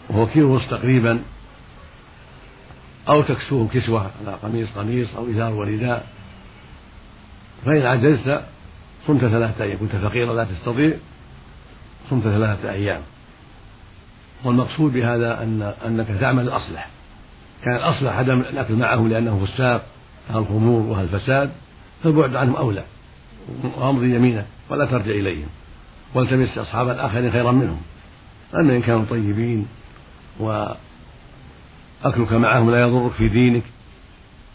وهو 0.08 0.26
كيلو 0.26 0.58
تقريبا. 0.58 1.22
أو 3.08 3.22
تكسوه 3.22 3.68
كسوة 3.68 4.10
على 4.20 4.36
قميص 4.42 4.68
قميص 4.76 5.14
أو 5.16 5.30
إزار 5.30 5.52
ورداء. 5.52 6.06
فإن 7.64 7.86
عجزت 7.86 8.42
صمت 9.06 9.20
ثلاثة 9.20 9.64
أيام 9.64 9.78
كنت 9.78 9.96
فقيرا 9.96 10.34
لا 10.34 10.44
تستطيع 10.44 10.96
صمت 12.10 12.22
ثلاثة 12.22 12.70
أيام. 12.70 13.02
والمقصود 14.44 14.92
بهذا 14.92 15.42
أن 15.42 15.74
أنك 15.86 16.06
تعمل 16.20 16.42
الأصلح 16.42 16.88
كان 17.64 17.76
الأصلح 17.76 18.12
عدم 18.12 18.40
الأكل 18.40 18.74
معهم 18.74 19.08
لأنه 19.08 19.46
فساق 19.46 19.86
الخمور 20.34 20.82
وهالفساد 20.82 21.50
فالبعد 22.04 22.36
عنهم 22.36 22.56
أولى. 22.56 22.84
وأمضي 23.76 24.14
يمينك 24.14 24.46
ولا 24.70 24.84
ترجع 24.84 25.10
إليهم. 25.10 25.48
والتمس 26.14 26.58
أصحاب 26.58 26.88
الآخرين 26.88 27.32
خيرا 27.32 27.52
منهم. 27.52 27.82
أما 28.54 28.76
إن 28.76 28.82
كانوا 28.82 29.04
طيبين 29.10 29.66
وأكلك 30.38 32.32
معهم 32.32 32.70
لا 32.70 32.80
يضرك 32.80 33.12
في 33.12 33.28
دينك 33.28 33.62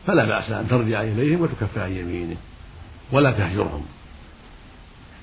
فلا 0.08 0.26
بأس 0.26 0.52
أن 0.52 0.68
ترجع 0.68 1.02
إليهم 1.02 1.42
وتكفر 1.42 1.82
عن 1.82 1.92
يمينك 1.92 2.38
ولا 3.12 3.32
تهجرهم. 3.32 3.86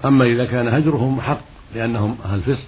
أما 0.04 0.24
إذا 0.24 0.44
كان 0.44 0.68
هجرهم 0.68 1.20
حق 1.20 1.40
لأنهم 1.74 2.16
أهل 2.24 2.40
فسق 2.40 2.66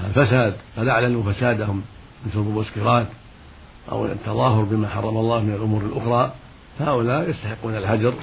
أهل 0.00 0.12
فساد 0.12 0.56
قد 0.76 0.88
أعلنوا 0.88 1.32
فسادهم 1.32 1.82
من 2.24 2.32
شرب 2.34 2.48
المسكرات 2.48 3.06
أو 3.92 4.06
التظاهر 4.06 4.62
بما 4.62 4.88
حرم 4.88 5.16
الله 5.16 5.40
من 5.40 5.54
الأمور 5.54 5.82
الأخرى 5.82 6.34
فهؤلاء 6.78 7.30
يستحقون 7.30 7.76
الهجر 7.76 8.14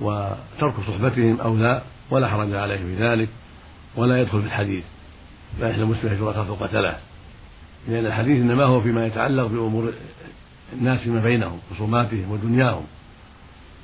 وترك 0.00 0.74
صحبتهم 0.88 1.40
أولى 1.40 1.82
ولا 2.10 2.28
حرج 2.28 2.54
عليه 2.54 2.76
في 2.76 2.96
ذلك 2.96 3.28
ولا 3.96 4.20
يدخل 4.20 4.40
في 4.40 4.46
الحديث. 4.46 4.84
لا 5.60 5.70
يحل 5.70 5.82
المسلم 5.82 6.12
هجرة 6.12 6.44
فوق 6.44 6.66
ثلاث 6.66 6.96
لأن 7.88 8.06
الحديث 8.06 8.42
إنما 8.42 8.64
هو 8.64 8.80
فيما 8.80 9.06
يتعلق 9.06 9.46
بأمور 9.46 9.92
الناس 10.72 11.00
فيما 11.00 11.20
بينهم 11.20 11.58
خصوماتهم 11.74 12.30
ودنياهم. 12.30 12.84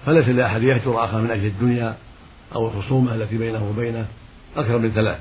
فليس 0.07 0.29
لأحد 0.29 0.62
يهجر 0.62 1.05
أخاه 1.05 1.21
من 1.21 1.31
أجل 1.31 1.47
الدنيا 1.47 1.97
أو 2.55 2.69
الخصومة 2.69 3.14
التي 3.14 3.38
بينه 3.38 3.69
وبينه 3.71 4.07
أكثر 4.57 4.79
من 4.79 4.90
ثلاث. 4.90 5.19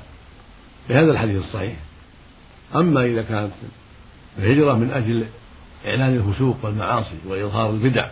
بهذا 0.88 1.12
الحديث 1.12 1.36
الصحيح. 1.36 1.76
أما 2.74 3.04
إذا 3.04 3.22
كانت 3.22 3.52
الهجرة 4.38 4.72
من 4.72 4.90
أجل 4.90 5.26
إعلان 5.86 6.16
الفسوق 6.16 6.56
والمعاصي 6.62 7.16
وإظهار 7.28 7.70
البدع 7.70 8.08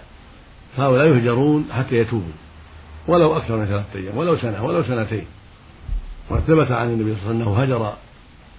فهؤلاء 0.76 1.06
يهجرون 1.06 1.68
حتى 1.72 1.96
يتوبوا 1.96 2.32
ولو 3.08 3.36
أكثر 3.36 3.56
من 3.56 3.66
ثلاثة 3.66 3.98
أيام 3.98 4.16
ولو 4.16 4.36
سنة 4.36 4.64
ولو 4.64 4.82
سنتين. 4.82 5.24
وقد 6.30 6.40
ثبت 6.40 6.70
عن 6.70 6.88
النبي 6.88 7.14
صلى 7.14 7.30
الله 7.30 7.44
عليه 7.44 7.44
وسلم 7.44 7.48
أنه 7.48 7.62
هجر 7.62 7.92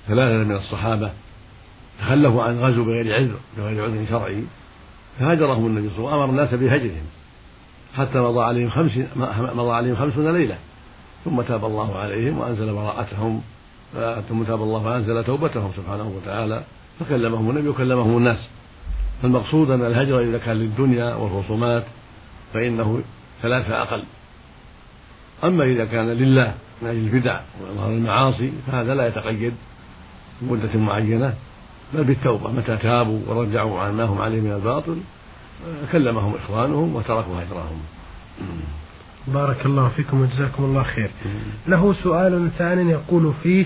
ثلاثة 0.07 0.43
من 0.43 0.55
الصحابة 0.55 1.11
تخلفوا 1.99 2.43
عن 2.43 2.59
غزو 2.59 2.83
بغير 2.83 3.15
عذر 3.15 3.35
بغير 3.57 3.83
عذر 3.83 4.05
شرعي 4.09 4.43
فهاجرهم 5.19 5.65
النبي 5.65 5.89
صلى 5.89 5.97
الله 5.97 6.11
عليه 6.11 6.17
وسلم 6.17 6.21
وأمر 6.21 6.29
الناس 6.29 6.53
بهجرهم 6.53 7.05
حتى 7.95 8.19
مضى 8.19 8.43
عليهم 8.43 8.69
خمس 8.69 8.91
مضى 9.55 9.71
عليهم 9.71 9.95
خمسون 9.95 10.33
ليلة. 10.33 10.57
ثم 11.25 11.41
تاب 11.41 11.65
الله 11.65 11.97
عليهم 11.97 12.37
وأنزل 12.37 12.73
براءتهم 12.73 13.41
ثم 14.29 14.43
تاب 14.43 14.61
الله 14.61 14.83
فأنزل 14.83 15.23
توبتهم 15.23 15.71
سبحانه 15.77 16.13
وتعالى 16.17 16.63
فكلمهم 16.99 17.49
النبي 17.49 17.69
وكلمهم 17.69 18.17
الناس. 18.17 18.47
فالمقصود 19.21 19.71
أن 19.71 19.81
الهجر 19.81 20.19
إذا 20.19 20.37
كان 20.37 20.55
للدنيا 20.55 21.15
والخصومات 21.15 21.83
فإنه 22.53 23.01
ثلاثة 23.41 23.81
أقل. 23.81 24.03
أما 25.43 25.63
إذا 25.63 25.85
كان 25.85 26.09
لله 26.09 26.53
من 26.81 26.89
أجل 26.89 26.99
البدع 26.99 27.39
وإظهار 27.61 27.91
المعاصي 27.91 28.51
فهذا 28.67 28.95
لا 28.95 29.07
يتقيد 29.07 29.53
بمدة 30.41 30.79
معينة 30.79 31.33
بل 31.93 32.03
بالتوبة. 32.03 32.51
متى 32.51 32.77
تابوا 32.77 33.19
ورجعوا 33.27 33.79
عن 33.79 33.93
ما 33.93 34.03
هم 34.03 34.21
عليه 34.21 34.41
من 34.41 34.51
الباطل 34.51 34.97
كلمهم 35.91 36.33
إخوانهم 36.35 36.95
وتركوا 36.95 37.43
هجرهم. 37.43 37.79
بارك 39.27 39.65
الله 39.65 39.89
فيكم 39.95 40.21
وجزاكم 40.21 40.63
الله 40.63 40.83
خير. 40.83 41.09
له 41.67 41.93
سؤال 41.93 42.49
ثان 42.57 42.89
يقول 42.89 43.33
فيه 43.43 43.65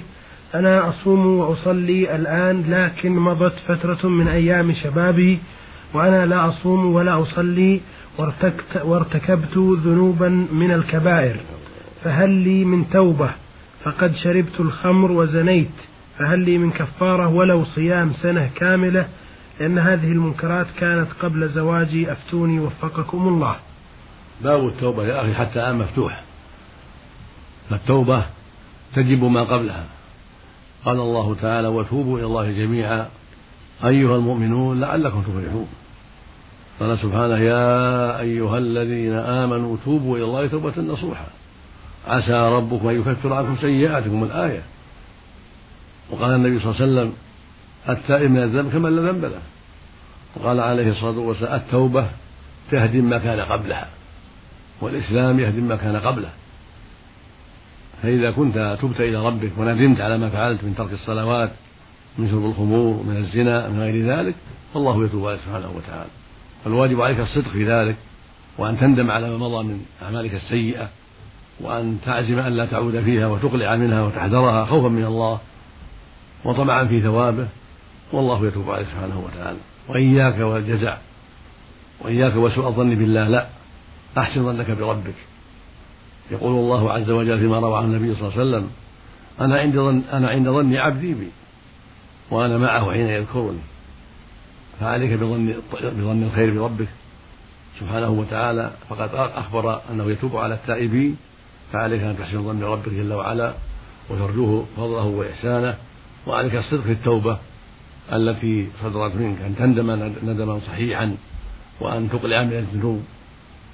أنا 0.55 0.89
أصوم 0.89 1.25
وأصلي 1.25 2.15
الآن 2.15 2.63
لكن 2.69 3.11
مضت 3.11 3.53
فترة 3.67 4.09
من 4.09 4.27
أيام 4.27 4.73
شبابي 4.73 5.39
وأنا 5.93 6.25
لا 6.25 6.47
أصوم 6.47 6.93
ولا 6.93 7.21
أصلي 7.21 7.81
وارتكبت 8.83 9.57
ذنوبا 9.57 10.29
من 10.51 10.71
الكبائر. 10.71 11.35
فهل 12.03 12.29
لي 12.29 12.65
من 12.65 12.89
توبة؟ 12.89 13.29
فقد 13.83 14.15
شربت 14.15 14.59
الخمر 14.59 15.11
وزنيت. 15.11 15.71
فهل 16.19 16.39
لي 16.39 16.57
من 16.57 16.71
كفارة 16.71 17.27
ولو 17.27 17.65
صيام 17.65 18.13
سنة 18.13 18.49
كاملة؟ 18.55 19.07
لأن 19.59 19.79
هذه 19.79 20.07
المنكرات 20.07 20.67
كانت 20.79 21.07
قبل 21.21 21.49
زواجي. 21.49 22.11
أفتوني 22.11 22.59
وفقكم 22.59 23.27
الله. 23.27 23.55
باب 24.41 24.67
التوبة 24.67 25.03
يا 25.03 25.21
أخي 25.21 25.33
حتى 25.33 25.59
الآن 25.59 25.75
مفتوح. 25.75 26.23
فالتوبة 27.69 28.25
تجب 28.95 29.23
ما 29.23 29.43
قبلها. 29.43 29.85
قال 30.85 30.99
الله 30.99 31.35
تعالى 31.41 31.67
وتوبوا 31.67 32.17
إلى 32.17 32.25
الله 32.25 32.51
جميعا 32.51 33.07
أيها 33.85 34.15
المؤمنون 34.15 34.79
لعلكم 34.79 35.21
تفلحون. 35.21 35.67
قال 36.79 36.99
سبحانه 36.99 37.37
يا 37.37 38.19
أيها 38.19 38.57
الذين 38.57 39.13
آمنوا 39.13 39.77
توبوا 39.85 40.17
إلى 40.17 40.25
الله 40.25 40.47
توبة 40.47 40.81
نصوحا. 40.81 41.25
عسى 42.07 42.33
ربكم 42.33 42.87
أن 42.87 42.99
يكفر 42.99 43.33
عنكم 43.33 43.57
سيئاتكم 43.61 44.23
الآية. 44.23 44.61
وقال 46.11 46.35
النبي 46.35 46.59
صلى 46.59 46.71
الله 46.71 46.81
عليه 46.81 46.91
وسلم 46.91 47.13
التائب 47.89 48.31
من 48.31 48.43
الذنب 48.43 48.71
كمن 48.71 48.95
لا 48.95 49.11
ذنب 49.11 49.25
له. 49.25 49.41
وقال 50.35 50.59
عليه 50.59 50.91
الصلاة 50.91 51.17
والسلام 51.17 51.55
التوبة 51.55 52.07
تهدم 52.71 53.05
ما 53.09 53.17
كان 53.17 53.39
قبلها 53.39 53.87
والإسلام 54.81 55.39
يهدم 55.39 55.63
ما 55.63 55.75
كان 55.75 55.95
قبله. 55.95 56.29
فإذا 58.03 58.31
كنت 58.31 58.77
تبت 58.81 59.01
إلى 59.01 59.25
ربك 59.25 59.51
وندمت 59.57 60.01
على 60.01 60.17
ما 60.17 60.29
فعلت 60.29 60.63
من 60.63 60.75
ترك 60.75 60.93
الصلوات 60.93 61.51
من 62.17 62.29
شرب 62.29 62.45
الخمور 62.45 62.99
ومن 62.99 63.17
الزنا 63.17 63.69
من 63.69 63.79
غير 63.79 64.05
ذلك 64.05 64.35
فالله 64.73 65.05
يتوب 65.05 65.27
عليك 65.27 65.39
سبحانه 65.45 65.71
وتعالى. 65.75 66.09
فالواجب 66.63 67.01
عليك 67.01 67.19
الصدق 67.19 67.49
في 67.49 67.65
ذلك 67.65 67.95
وأن 68.57 68.79
تندم 68.79 69.11
على 69.11 69.29
ما 69.29 69.37
مضى 69.37 69.63
من 69.63 69.85
أعمالك 70.01 70.33
السيئة 70.33 70.89
وأن 71.59 71.97
تعزم 72.05 72.39
أن 72.39 72.53
لا 72.53 72.65
تعود 72.65 73.01
فيها 73.01 73.27
وتقلع 73.27 73.75
منها 73.75 74.01
وتحذرها 74.01 74.65
خوفا 74.65 74.87
من 74.87 75.05
الله 75.05 75.39
وطمعا 76.45 76.85
في 76.85 77.01
ثوابه 77.01 77.47
والله 78.13 78.47
يتوب 78.47 78.69
عليك 78.71 78.87
سبحانه 78.87 79.19
وتعالى. 79.25 79.59
وإياك 79.89 80.39
والجزع 80.39 80.97
وإياك 82.01 82.35
وسوء 82.35 82.67
الظن 82.67 82.95
بالله 82.95 83.27
لا 83.27 83.47
أحسن 84.17 84.43
ظنك 84.43 84.71
بربك. 84.71 85.15
يقول 86.31 86.51
الله 86.51 86.91
عز 86.91 87.09
وجل 87.09 87.39
فيما 87.39 87.59
روى 87.59 87.77
عن 87.77 87.83
النبي 87.83 88.15
صلى 88.15 88.27
الله 88.27 88.39
عليه 88.39 88.49
وسلم 88.49 88.69
أنا 89.41 89.59
عند 89.59 89.75
ظن 89.75 90.01
أنا 90.13 90.29
عند 90.29 90.49
ظن 90.49 90.75
عبدي 90.75 91.13
بي 91.13 91.27
وأنا 92.31 92.57
معه 92.57 92.91
حين 92.91 93.07
يذكرني. 93.07 93.59
فعليك 94.79 95.11
بظن 95.11 95.53
بظن 95.81 96.23
الخير 96.23 96.53
بربك 96.53 96.87
سبحانه 97.79 98.09
وتعالى. 98.09 98.71
فقد 98.89 99.09
أخبر 99.13 99.81
أنه 99.91 100.11
يتوب 100.11 100.37
على 100.37 100.53
التائبين 100.53 101.17
فعليك 101.73 102.01
أن 102.01 102.17
تحسن 102.17 102.43
ظن 102.43 102.63
ربك 102.63 102.89
جل 102.89 103.13
وعلا 103.13 103.53
وترجوه 104.09 104.65
فضله 104.77 105.05
وإحسانه. 105.05 105.77
وعليك 106.27 106.55
الصدق 106.55 106.81
في 106.81 106.91
التوبة 106.91 107.37
التي 108.13 108.67
صدرت 108.83 109.15
منك 109.15 109.41
أن 109.41 109.55
تندم 109.55 109.91
ندما 110.23 110.59
صحيحا 110.67 111.15
وأن 111.79 112.09
تقلع 112.09 112.43
من 112.43 112.53
الذنوب. 112.53 113.03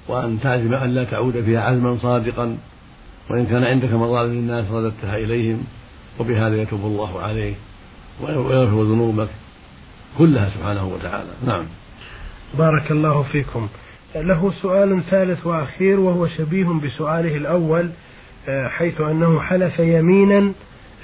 وأن 0.09 0.39
تعزم 0.39 0.73
أن 0.73 0.89
لا 0.89 1.03
تعود 1.03 1.41
فيها 1.41 1.61
عزما 1.61 1.97
صادقا 2.01 2.57
وإن 3.29 3.45
كان 3.45 3.63
عندك 3.63 3.93
مظالم 3.93 4.33
للناس 4.33 4.71
رددتها 4.71 5.17
إليهم 5.17 5.63
وبهذا 6.19 6.61
يتوب 6.61 6.81
الله 6.85 7.21
عليك 7.21 7.55
ويغفر 8.21 8.83
ذنوبك 8.83 9.29
كلها 10.17 10.49
سبحانه 10.49 10.87
وتعالى. 10.87 11.29
نعم. 11.45 11.65
بارك 12.57 12.91
الله 12.91 13.23
فيكم. 13.23 13.67
له 14.15 14.53
سؤال 14.61 15.03
ثالث 15.09 15.45
وأخير 15.45 15.99
وهو 15.99 16.27
شبيه 16.27 16.65
بسؤاله 16.65 17.35
الأول 17.35 17.89
آه، 18.49 18.67
حيث 18.67 19.01
أنه 19.01 19.41
حلف 19.41 19.79
يمينا 19.79 20.51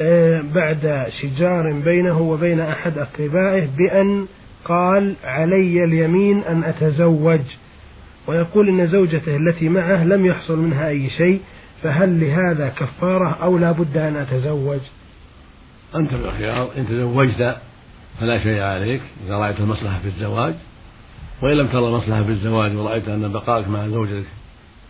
آه، 0.01 0.41
بعد 0.55 1.05
شجار 1.21 1.81
بينه 1.85 2.21
وبين 2.21 2.59
أحد 2.59 2.97
أقربائه 2.97 3.67
بأن 3.77 4.25
قال 4.65 5.15
علي 5.23 5.83
اليمين 5.83 6.43
أن 6.43 6.63
أتزوج. 6.63 7.41
ويقول 8.27 8.69
إن 8.69 8.87
زوجته 8.87 9.35
التي 9.35 9.69
معه 9.69 10.03
لم 10.03 10.25
يحصل 10.25 10.57
منها 10.57 10.87
أي 10.87 11.09
شيء 11.09 11.41
فهل 11.83 12.19
لهذا 12.19 12.69
كفارة 12.69 13.29
أو 13.29 13.57
لا 13.57 13.71
بد 13.71 13.97
أن 13.97 14.15
أتزوج؟ 14.15 14.79
أنت 15.95 16.13
بالخيار 16.13 16.69
إن 16.77 16.87
تزوجت 16.87 17.57
فلا 18.19 18.43
شيء 18.43 18.61
عليك 18.61 19.01
إذا 19.25 19.35
رأيت 19.35 19.59
المصلحة 19.59 19.99
في 19.99 20.07
الزواج. 20.07 20.53
وإن 21.41 21.57
لم 21.57 21.67
ترى 21.67 21.87
المصلحة 21.87 22.23
في 22.23 22.29
الزواج 22.29 22.75
ورأيت 22.75 23.07
أن 23.07 23.31
بقائك 23.31 23.67
مع 23.67 23.87
زوجتك 23.87 24.25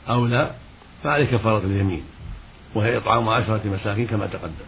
أولى 0.10 0.52
فعليك 1.04 1.30
كفارة 1.30 1.66
اليمين 1.66 2.04
وهي 2.76 2.98
إطعام 2.98 3.30
عشرة 3.30 3.62
مساكين 3.66 4.08
كما 4.08 4.26
تقدم. 4.26 4.66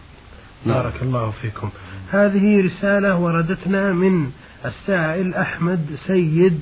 نعم. 0.66 0.82
بارك 0.82 1.02
الله 1.02 1.30
فيكم. 1.30 1.70
هذه 2.10 2.64
رسالة 2.66 3.16
وردتنا 3.16 3.92
من 3.92 4.30
السائل 4.64 5.34
أحمد 5.34 5.86
سيد 6.06 6.60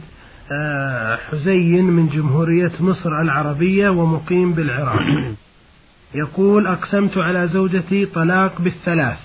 حزين 1.30 1.84
من 1.84 2.08
جمهورية 2.08 2.72
مصر 2.80 3.20
العربية 3.20 3.88
ومقيم 3.88 4.52
بالعراق. 4.52 5.34
يقول 6.14 6.66
أقسمت 6.66 7.18
على 7.18 7.48
زوجتي 7.48 8.06
طلاق 8.06 8.60
بالثلاث 8.60 9.18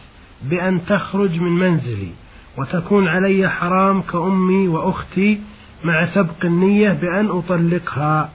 بأن 0.44 0.86
تخرج 0.86 1.40
من 1.40 1.52
منزلي 1.52 2.12
وتكون 2.58 3.08
علي 3.08 3.50
حرام 3.50 4.02
كأمي 4.02 4.68
وأختي 4.68 5.40
مع 5.84 6.06
سبق 6.06 6.46
النية 6.46 6.94
بأن 6.94 7.30
أطلقها. 7.30 8.30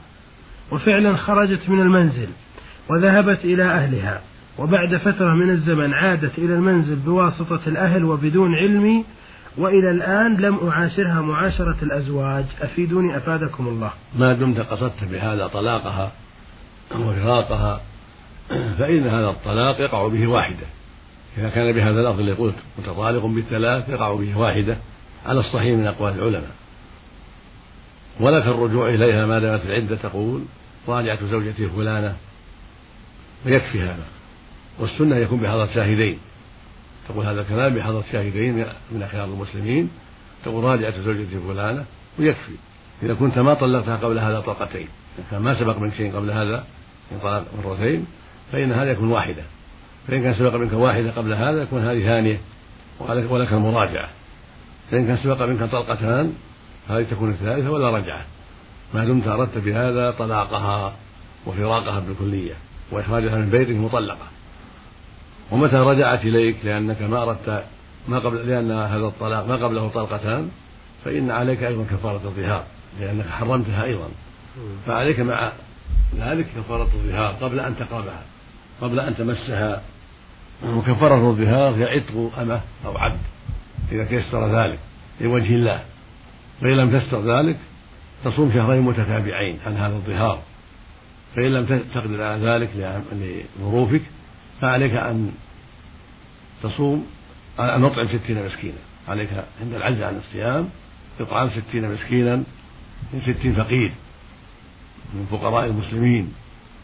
وفعلا 0.72 1.16
خرجت 1.16 1.68
من 1.68 1.80
المنزل 1.80 2.28
وذهبت 2.90 3.44
إلى 3.44 3.64
أهلها. 3.64 4.20
وبعد 4.58 4.96
فترة 4.96 5.34
من 5.34 5.50
الزمن 5.50 5.92
عادت 5.92 6.38
إلى 6.38 6.54
المنزل 6.54 6.96
بواسطة 6.96 7.60
الأهل 7.66 8.04
وبدون 8.04 8.54
علمي 8.54 9.04
وإلى 9.58 9.90
الآن 9.90 10.36
لم 10.36 10.68
أعاشرها 10.68 11.20
معاشرة 11.20 11.76
الأزواج. 11.82 12.44
أفيدوني 12.60 13.16
أفادكم 13.16 13.66
الله. 13.68 13.90
ما 14.18 14.32
دمت 14.32 14.60
قصدت 14.60 15.04
بهذا 15.04 15.46
طلاقها 15.46 16.12
وفراقها 16.98 17.80
فإن 18.48 19.06
هذا 19.06 19.28
الطلاق 19.28 19.80
يقع 19.80 20.08
به 20.08 20.26
واحدة. 20.26 20.66
إذا 21.38 21.48
كان 21.48 21.72
بهذا 21.72 22.00
اللفظ 22.00 22.20
اللي 22.20 22.32
قلت 22.32 22.54
متطالق 22.78 23.26
بالثلاث 23.26 23.88
يقع 23.88 24.14
به 24.14 24.38
واحدة 24.38 24.76
على 25.26 25.40
الصحيح 25.40 25.78
من 25.78 25.86
أقوال 25.86 26.14
العلماء. 26.14 26.54
ولك 28.20 28.46
الرجوع 28.46 28.88
إليها 28.88 29.26
ما 29.26 29.38
دامت 29.38 29.66
العدة 29.66 29.96
تقول 29.96 30.42
راجعت 30.88 31.24
زوجتي 31.24 31.68
فلانة 31.68 32.16
ويكفي 33.46 33.80
هذا. 33.80 34.04
والسنة 34.78 35.16
يكون 35.16 35.38
بحضرة 35.38 35.68
شاهدين 35.74 36.18
تقول 37.08 37.26
هذا 37.26 37.40
الكلام 37.40 37.74
بحضرة 37.74 38.04
شاهدين 38.12 38.66
من 38.90 39.02
أخيار 39.02 39.24
المسلمين 39.24 39.90
تقول 40.44 40.64
راجعت 40.64 40.94
زوجتي 40.94 41.38
فلانة 41.48 41.84
ويكفي. 42.18 42.52
إذا 43.02 43.14
كنت 43.14 43.38
ما 43.38 43.54
طلقتها 43.54 43.96
قبل 43.96 44.18
هذا 44.18 44.40
طلقتين 44.40 44.88
كان 45.30 45.42
ما 45.42 45.60
سبق 45.60 45.78
منك 45.78 45.94
شيء 45.94 46.16
قبل 46.16 46.30
هذا 46.30 46.64
من 47.12 47.18
طلاق 47.18 47.44
مرتين 47.64 48.06
فإن 48.52 48.72
هذا 48.72 48.90
يكون 48.90 49.08
واحدة. 49.08 49.42
فإن 50.08 50.22
كان 50.22 50.34
سبق 50.34 50.54
منك 50.54 50.72
واحدة 50.72 51.10
قبل 51.10 51.34
هذا 51.34 51.62
يكون 51.62 51.86
هذه 51.86 52.04
ثانية 52.04 52.40
ولك 53.00 53.52
المراجعة. 53.52 54.08
فإن 54.90 55.06
كان 55.06 55.16
سبق 55.16 55.42
منك 55.42 55.70
طلقتان 55.70 56.32
هذه 56.88 57.02
تكون 57.10 57.30
الثالثة 57.30 57.70
ولا 57.70 57.90
رجعة. 57.90 58.24
ما 58.94 59.04
دمت 59.04 59.28
أردت 59.28 59.58
بهذا 59.58 60.10
طلاقها 60.10 60.96
وفراقها 61.46 62.00
بالكلية 62.00 62.54
وإخراجها 62.90 63.36
من 63.36 63.50
بيتك 63.50 63.76
مطلقة. 63.76 64.26
ومتى 65.50 65.76
رجعت 65.76 66.24
إليك؟ 66.24 66.56
لأنك 66.64 67.02
ما 67.02 67.22
أردت 67.22 67.64
ما 68.08 68.18
قبل 68.18 68.48
لأن 68.48 68.72
هذا 68.72 69.06
الطلاق 69.06 69.46
ما 69.48 69.56
قبله 69.56 69.88
طلقتان 69.88 70.50
فإن 71.04 71.30
عليك 71.30 71.62
أيضا 71.62 71.84
كفارة 71.90 72.20
الظهار 72.24 72.64
لأنك 73.00 73.26
حرمتها 73.26 73.84
أيضا. 73.84 74.08
فعليك 74.86 75.20
مع 75.20 75.52
ذلك 76.18 76.46
كفارة 76.56 76.88
الظهار 76.94 77.34
قبل 77.34 77.60
أن 77.60 77.76
تقربها 77.76 78.22
قبل 78.80 79.00
أن 79.00 79.16
تمسها. 79.16 79.82
وكفارة 80.66 81.30
الظهار 81.30 81.74
هي 81.74 81.84
عتق 81.84 82.38
أمة 82.40 82.60
أو 82.86 82.98
عبد 82.98 83.20
إذا 83.92 84.04
تيسر 84.04 84.48
ذلك 84.48 84.78
لوجه 85.20 85.54
الله. 85.54 85.80
فإن 86.60 86.76
لم 86.76 86.98
تستر 86.98 87.38
ذلك 87.38 87.56
تصوم 88.24 88.52
شهرين 88.52 88.82
متتابعين 88.82 89.58
عن 89.66 89.76
هذا 89.76 89.94
الظهار. 89.94 90.38
فإن 91.36 91.54
لم 91.54 91.82
تقدر 91.94 92.22
على 92.22 92.48
ذلك 92.48 92.98
لظروفك 93.60 94.02
فعليك 94.60 94.92
أن 94.92 95.32
تصوم 96.62 97.06
أن 97.60 97.80
نطعم 97.80 98.08
ستين 98.08 98.46
مسكينا. 98.46 98.78
عليك 99.08 99.28
عند 99.60 99.74
العجز 99.74 100.02
عن 100.02 100.16
الصيام 100.16 100.68
إطعام 101.20 101.50
ستين 101.50 101.92
مسكينا 101.92 102.36
من 103.12 103.20
ستين 103.20 103.54
فقير 103.54 103.92
من 105.14 105.26
فقراء 105.30 105.66
المسلمين 105.66 106.32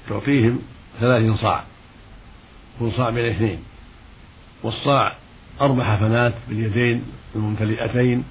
تعطيهم 0.08 0.58
ثلاثين 1.00 1.36
صاع 1.36 1.64
كل 2.80 2.92
صاع 2.92 3.10
بين 3.10 3.30
اثنين. 3.32 3.58
والصاع 4.62 5.16
أربع 5.60 5.96
حفنات 5.96 6.34
باليدين 6.48 7.04
الممتلئتين 7.34 8.24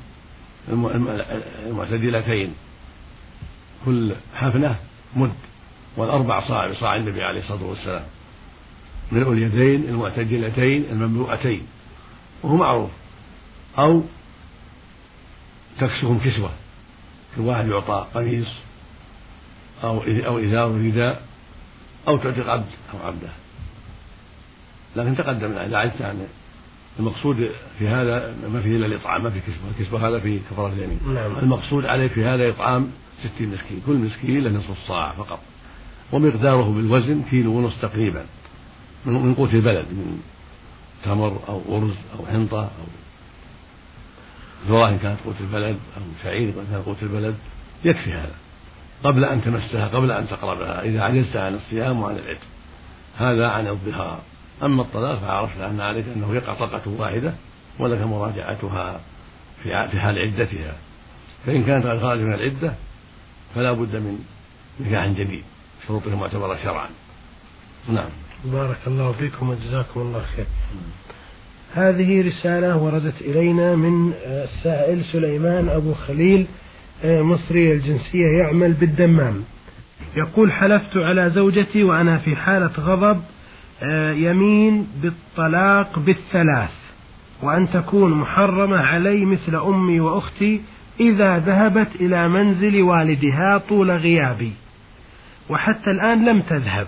المعتدلتين. 1.67 2.54
كل 3.86 4.13
حفنة 4.36 4.75
مد 5.15 5.34
والأربع 5.97 6.47
صاع 6.47 6.71
بصاع 6.71 6.95
النبي 6.95 7.23
عليه 7.23 7.39
الصلاة 7.39 7.63
والسلام. 7.63 8.04
ملء 9.12 9.32
اليدين 9.32 9.84
المعتدلتين 9.89 10.86
المملوءتين 10.91 11.63
وهو 12.43 12.56
معروف. 12.56 12.89
أو 13.80 14.04
تكسهم 15.80 16.19
كسوة 16.19 16.52
كل 17.36 17.41
واحد 17.41 17.67
يعطى 17.67 18.08
قميص 18.13 18.47
أو 19.84 20.04
أو 20.04 20.39
إزار 20.39 20.71
رداء 20.71 21.21
أو 22.08 22.17
تعتق 22.17 22.50
عبد 22.50 22.65
أو 22.93 23.08
عبده. 23.08 23.30
لكن 24.95 25.15
تقدم 25.15 25.52
إذا 25.52 25.78
عجزت 25.78 26.02
عن 26.02 26.28
المقصود 27.00 27.50
في 27.80 27.88
هذا 27.88 28.36
ما 28.54 28.62
فيه 28.62 28.76
إلا 28.76 28.86
الإطعام 28.86 29.24
ما 29.24 29.30
في 29.30 29.39
كسبه 29.39 29.80
الكسبه 29.80 30.08
هذا 30.08 30.19
في 30.19 30.39
كفارة 30.52 30.74
اليمين. 30.74 31.00
نعم. 31.13 31.38
المقصود 31.43 31.86
عليك 31.86 32.12
في 32.12 32.26
هذا 32.26 32.50
إطعام 32.50 32.91
ستين 33.24 33.50
مسكين 33.50 33.82
كل 33.86 33.95
مسكين 33.95 34.43
له 34.43 34.50
نصف 34.50 34.71
الصاع 34.71 35.13
فقط. 35.13 35.39
ومقداره 36.12 36.74
بالوزن 36.74 37.21
كيلو 37.30 37.54
ونص 37.54 37.74
تقريبا. 37.82 38.26
من 39.06 39.36
قوت 39.36 39.54
البلد 39.54 39.86
من 39.86 40.22
تمر 41.04 41.40
أو 41.48 41.78
أرز 41.78 41.96
أو 42.20 42.26
حنطة 42.26 42.64
أو 42.64 42.86
ذره 44.68 44.90
ان 44.90 44.98
كانت 44.98 45.20
قوت 45.26 45.36
البلد 45.42 45.80
أو 45.98 46.02
شعير 46.24 46.50
ان 46.50 46.68
كانت 46.72 46.86
قوت 46.86 47.04
البلد 47.04 47.36
يكفي 47.86 48.14
هذا. 48.14 48.36
قبل 49.04 49.26
أن 49.26 49.44
تمسها 49.44 49.88
قبل 49.88 50.12
أن 50.12 50.28
تقربها 50.28 50.82
إذا 50.82 51.02
عجزت 51.02 51.36
عن 51.36 51.56
الصيام 51.56 52.02
وعن 52.02 52.16
العتق 52.16 52.48
هذا 53.18 53.48
عن 53.48 53.68
الظهار. 53.68 54.20
أما 54.64 54.82
الطلاق 54.82 55.20
فعرفت 55.20 55.62
أن 55.62 55.82
عليك 55.82 56.06
أنه 56.16 56.36
يقع 56.36 56.54
طلقة 56.54 56.92
واحدة 56.98 57.34
ولك 57.80 58.02
مراجعتها 58.02 59.02
في 59.64 60.00
حال 60.00 60.20
عدتها. 60.20 60.76
فإن 61.46 61.64
كانت 61.64 61.86
قد 61.86 62.02
خرج 62.02 62.20
من 62.20 62.34
العدة 62.34 62.74
فلا 63.56 63.72
بد 63.72 63.96
من 63.96 64.20
نكاح 64.80 65.06
جديد 65.08 65.44
شروطه 65.88 66.16
معتبره 66.16 66.58
شرعا. 66.64 66.90
نعم. 67.90 68.10
بارك 68.45 68.77
الله 68.88 69.12
فيكم 69.12 69.49
وجزاكم 69.49 69.99
الله 70.01 70.21
خير. 70.36 70.45
هذه 71.73 72.27
رسالة 72.27 72.77
وردت 72.77 73.21
إلينا 73.21 73.75
من 73.75 74.13
السائل 74.25 75.04
سليمان 75.04 75.69
أبو 75.69 75.93
خليل 75.93 76.45
مصري 77.04 77.71
الجنسية 77.71 78.38
يعمل 78.39 78.73
بالدمام. 78.73 79.43
يقول 80.17 80.51
حلفت 80.51 80.97
على 80.97 81.30
زوجتي 81.30 81.84
وأنا 81.84 82.17
في 82.17 82.36
حالة 82.36 82.71
غضب 82.80 83.21
يمين 84.17 84.88
بالطلاق 85.01 85.99
بالثلاث 85.99 86.71
وأن 87.43 87.69
تكون 87.69 88.12
محرمة 88.12 88.77
علي 88.77 89.25
مثل 89.25 89.56
أمي 89.56 89.99
وأختي 89.99 90.62
إذا 90.99 91.38
ذهبت 91.38 91.95
إلى 91.99 92.27
منزل 92.27 92.82
والدها 92.82 93.62
طول 93.69 93.91
غيابي 93.91 94.54
وحتى 95.49 95.91
الآن 95.91 96.25
لم 96.25 96.41
تذهب. 96.41 96.88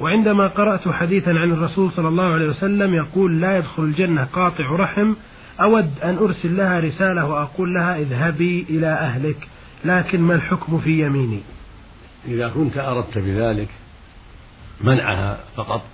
وعندما 0.00 0.46
قرأت 0.48 0.88
حديثا 0.88 1.30
عن 1.30 1.52
الرسول 1.52 1.92
صلى 1.92 2.08
الله 2.08 2.24
عليه 2.24 2.48
وسلم 2.48 2.94
يقول 2.94 3.40
لا 3.40 3.58
يدخل 3.58 3.82
الجنة 3.82 4.24
قاطع 4.24 4.64
رحم 4.70 5.14
أود 5.60 5.90
أن 6.02 6.16
أرسل 6.16 6.56
لها 6.56 6.80
رسالة 6.80 7.26
وأقول 7.26 7.74
لها 7.74 7.98
اذهبي 7.98 8.66
إلى 8.70 8.86
أهلك 8.86 9.48
لكن 9.84 10.20
ما 10.20 10.34
الحكم 10.34 10.78
في 10.78 11.00
يميني؟ 11.06 11.40
إذا 12.28 12.48
كنت 12.48 12.78
أردت 12.78 13.18
بذلك 13.18 13.68
منعها 14.80 15.38
فقط 15.56 15.84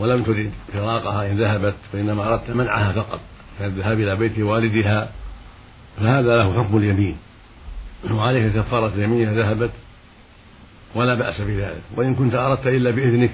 ولم 0.00 0.22
ترد 0.22 0.52
فراقها 0.72 1.30
إن 1.30 1.38
ذهبت 1.38 1.74
وإنما 1.94 2.28
أردت 2.28 2.50
منعها 2.50 2.92
فقط 2.92 3.20
كالذهاب 3.58 4.00
إلى 4.00 4.16
بيت 4.16 4.38
والدها 4.38 5.10
فهذا 5.96 6.36
له 6.36 6.62
حكم 6.62 6.76
اليمين. 6.76 7.16
وعليك 8.10 8.52
كفارة 8.52 8.92
اليمين 8.94 9.28
إذا 9.28 9.42
ذهبت 9.42 9.70
ولا 10.96 11.14
بأس 11.14 11.40
بذلك. 11.40 11.82
وإن 11.96 12.14
كنت 12.14 12.34
أردت 12.34 12.66
إلا 12.66 12.90
بإذنك 12.90 13.30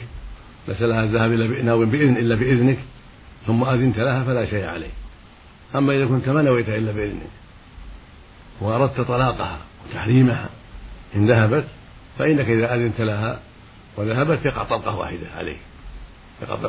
ليس 0.68 0.82
لها 0.82 1.04
الذهاب 1.04 1.32
إلا 1.32 1.62
ناو 1.62 1.86
بإذن 1.86 2.16
إلا 2.16 2.34
بإذنك 2.34 2.78
ثم 3.46 3.64
أذنت 3.64 3.98
لها 3.98 4.24
فلا 4.24 4.44
شيء 4.46 4.64
عليك. 4.64 4.92
أما 5.74 5.92
إذا 5.92 6.06
كنت 6.06 6.28
ما 6.28 6.42
نويت 6.42 6.68
إلا 6.68 6.92
بإذنك 6.92 7.30
وأردت 8.60 9.00
طلاقها 9.00 9.58
وتحريمها 9.86 10.48
إن 11.16 11.30
ذهبت 11.30 11.64
فإنك 12.18 12.48
إذا 12.48 12.74
أذنت 12.74 13.00
لها 13.00 13.40
وذهبت 13.96 14.44
يقع 14.44 14.64
طلقة 14.64 14.96
واحدة 14.96 15.26
عليك. 15.36 15.60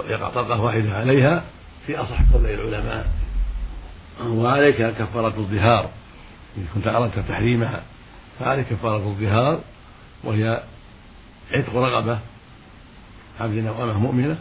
يقع 0.09 0.29
طلقة 0.29 0.61
واحدة 0.61 0.91
عليها 0.93 1.43
في 1.87 1.97
أصح 1.97 2.21
قول 2.33 2.45
العلماء. 2.45 3.07
وعليك 4.25 4.75
كفارة 4.75 5.33
الظهار. 5.37 5.89
إن 6.57 6.65
كنت 6.75 6.87
أردت 6.87 7.19
تحريمها 7.19 7.83
فعليك 8.39 8.67
كفارة 8.67 9.07
الظهار 9.07 9.59
وهي 10.23 10.63
عتق 11.53 11.75
رغبة. 11.75 12.19
عبد 13.39 13.65
أو 13.65 13.83
أمة 13.83 13.99
مؤمنة. 13.99 14.37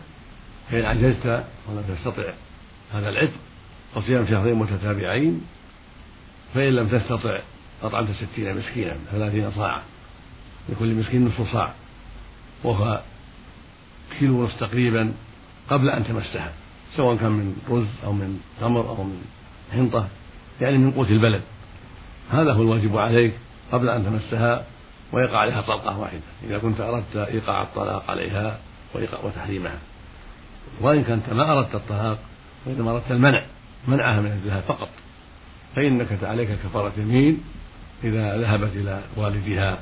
فإن 0.71 0.85
عجزت 0.85 1.27
ولم 1.69 1.85
تستطع 1.89 2.33
هذا 2.93 3.09
العتق 3.09 3.33
فصيام 3.95 4.27
شهرين 4.27 4.55
متتابعين. 4.55 5.43
فإن 6.55 6.73
لم 6.73 6.89
تستطع 6.89 7.41
أطعمت 7.83 8.11
ستين 8.11 8.57
مسكينا 8.57 8.97
ثلاثين 9.11 9.51
صاعا. 9.51 9.83
لكل 10.69 10.95
مسكين 10.95 11.27
نصف 11.27 11.53
صاع. 11.53 11.73
وهو 12.65 13.01
كيلو 14.19 14.41
ونصف 14.41 14.61
تقريبا 14.61 15.15
قبل 15.71 15.91
أن 15.91 16.05
تمسها 16.05 16.53
سواء 16.97 17.17
كان 17.17 17.31
من 17.31 17.57
رز 17.69 18.05
أو 18.05 18.13
من 18.13 18.41
تمر 18.61 18.89
أو 18.89 19.05
من 19.05 19.25
حنطة 19.73 20.09
يعني 20.61 20.79
من 20.79 20.91
قوت 20.91 21.09
البلد. 21.09 21.43
هذا 22.31 22.53
هو 22.53 22.63
الواجب 22.63 22.97
عليك 22.97 23.33
قبل 23.73 23.89
أن 23.89 24.05
تمسها. 24.05 24.67
ويقع 25.13 25.39
عليها 25.39 25.61
طلقة 25.61 25.99
واحدة. 25.99 26.21
إذا 26.45 26.59
كنت 26.59 26.81
أردت 26.81 27.17
إيقاع 27.17 27.63
الطلاق 27.63 28.11
عليها 28.11 28.59
وتحريمها. 29.25 29.79
وإن 30.81 31.05
كنت 31.05 31.31
ما 31.33 31.53
أردت 31.53 31.75
الطلاق 31.75 32.19
وإنما 32.67 32.91
أردت 32.91 33.11
المنع 33.11 33.45
منعها 33.89 34.21
من 34.21 34.27
الذهاب 34.27 34.63
فقط. 34.63 34.89
فإنك 35.77 36.07
عليك 36.23 36.49
كفارة 36.49 36.93
يمين 36.97 37.41
إذا 38.05 38.37
ذهبت 38.39 38.71
إلى 38.77 39.01
والدها. 39.17 39.79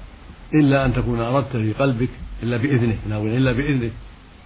إلا 0.55 0.85
أن 0.85 0.95
تكون 0.95 1.21
أردت 1.21 1.53
في 1.53 1.73
قلبك 1.73 2.09
إلا 2.43 2.57
بإذنه 2.57 2.99
ناويا 3.09 3.37
إلا 3.37 3.53
بإذنه. 3.53 3.91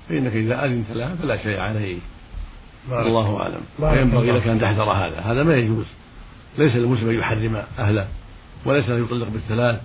فإنك 0.09 0.33
إذا 0.33 0.64
أذنت 0.64 0.90
لها 0.90 1.14
فلا 1.14 1.37
شيء 1.42 1.59
عليك 1.59 2.01
الله 2.90 3.40
أعلم. 3.40 3.61
فينبغي 3.77 4.33
لك 4.33 4.47
أن 4.47 4.61
تحذر 4.61 4.92
هذا. 4.92 5.20
هذا 5.20 5.42
ما 5.42 5.55
يجوز. 5.55 5.87
ليس 6.59 6.77
للمسلم 6.77 7.09
أن 7.09 7.14
يحرم 7.14 7.62
أهله 7.79 8.09
وليس 8.64 8.88
أن 8.88 9.05
يطلق 9.05 9.29
بالثلاث. 9.29 9.81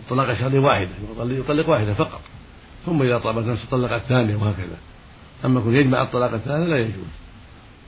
الطلاق 0.00 0.30
الشهري 0.30 0.58
واحدة 0.58 0.90
يطلق 1.20 1.68
واحدة 1.68 1.94
فقط. 1.94 2.20
ثم 2.86 3.02
إذا 3.02 3.18
طلبت 3.18 3.46
نفسه 3.46 3.64
طلق 3.70 3.92
الثانية 3.92 4.36
وهكذا. 4.36 4.76
أما 5.44 5.60
كن 5.60 5.74
يجمع 5.74 6.02
الطلاق 6.02 6.32
الثاني 6.32 6.66
لا 6.66 6.78
يجوز. 6.78 7.12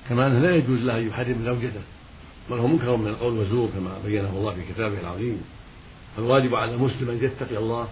كما 0.08 0.26
أنه 0.26 0.38
لا 0.38 0.56
يجوز 0.56 0.78
له 0.78 0.98
أن 0.98 1.08
يحرم 1.08 1.44
زوجته. 1.44 1.80
بل 2.50 2.58
هو 2.58 2.66
منكر 2.66 2.96
من 2.96 3.08
القول 3.08 3.38
والزور 3.38 3.68
كما 3.74 3.90
بينه 4.04 4.30
الله 4.30 4.54
في 4.54 4.72
كتابه 4.72 5.00
العظيم. 5.00 5.42
فالواجب 6.16 6.54
على 6.54 6.74
المسلم 6.74 7.10
أن 7.10 7.16
يتقي 7.16 7.56
الله 7.56 7.88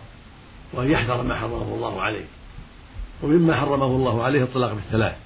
وأن 0.72 0.90
يحذر 0.90 1.22
ما 1.22 1.34
حرمه 1.34 1.74
الله 1.74 2.02
عليه. 2.02 2.24
ومما 3.22 3.56
حرمه 3.56 3.86
الله 3.86 4.22
عليه 4.22 4.42
الطلاق 4.42 4.74
بالثلاث 4.74 5.16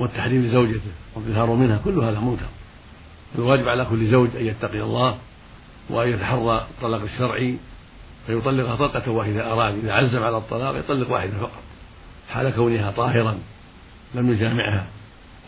والتحريم 0.00 0.42
لزوجته 0.42 0.90
والظهار 1.14 1.54
منها 1.54 1.80
كل 1.84 1.98
هذا 1.98 2.20
منكر. 2.20 2.48
الواجب 3.38 3.68
على 3.68 3.84
كل 3.84 4.10
زوج 4.10 4.28
أن 4.36 4.46
يتقي 4.46 4.80
الله 4.80 5.18
وأن 5.90 6.08
يتحرى 6.08 6.66
الطلاق 6.70 7.02
الشرعي 7.02 7.56
فيطلقها 8.30 8.76
طلقة 8.76 9.10
واحدة 9.10 9.52
أراد 9.52 9.74
إذا 9.74 9.92
عزم 9.92 10.22
على 10.22 10.36
الطلاق 10.36 10.76
يطلق 10.76 11.10
واحدة 11.10 11.32
فقط. 11.40 11.62
حال 12.28 12.50
كونها 12.50 12.90
طاهرا 12.90 13.38
لم 14.14 14.32
يجامعها 14.32 14.86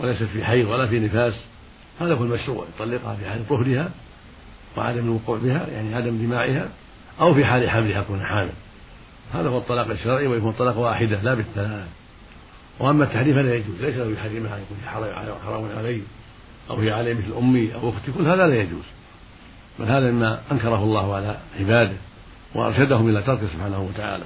وليست 0.01 0.23
في 0.23 0.45
حيض 0.45 0.69
ولا 0.69 0.87
في 0.87 1.01
نفاس. 1.01 1.45
هذا 2.01 2.15
هو 2.15 2.25
المشروع 2.25 2.67
يطلقها 2.75 3.17
في 3.17 3.31
حال 3.31 3.49
طهرها 3.49 3.91
وعدم 4.77 5.05
الوقوع 5.05 5.39
بها 5.39 5.67
يعني 5.67 5.95
عدم 5.95 6.23
جماعها 6.23 6.69
أو 7.21 7.35
في 7.35 7.45
حال 7.45 7.71
حملها 7.71 8.03
كون 8.03 8.21
حامل. 8.21 8.53
هذا 9.35 9.49
هو 9.49 9.59
الطلاق 9.59 9.91
الشرعي 9.91 10.27
ويكون 10.27 10.53
طلاق 10.53 10.79
واحدة 10.79 11.23
لا 11.23 11.35
بالثلاث 11.35 11.89
وأما 12.79 13.05
التحريم 13.05 13.35
فلا 13.35 13.55
يجوز 13.55 13.81
ليس 13.81 13.97
له 13.97 14.13
يحرمها 14.13 14.59
يكون 14.59 14.77
حرام 15.45 15.69
عليه 15.79 16.01
أو 16.71 16.77
هي 16.77 16.91
عليه 16.91 17.15
مثل 17.15 17.33
أمي 17.39 17.75
أو 17.75 17.91
أختي 17.91 18.13
كل 18.13 18.27
هذا 18.27 18.47
لا 18.47 18.55
يجوز. 18.55 18.85
بل 19.79 19.85
هذا 19.85 20.11
مما 20.11 20.41
أنكره 20.53 20.83
الله 20.85 21.15
على 21.15 21.37
عباده. 21.61 21.97
وأرشدهم 22.55 23.09
إلى 23.09 23.23
تركه 23.23 23.47
سبحانه 23.47 23.83
وتعالى. 23.83 24.25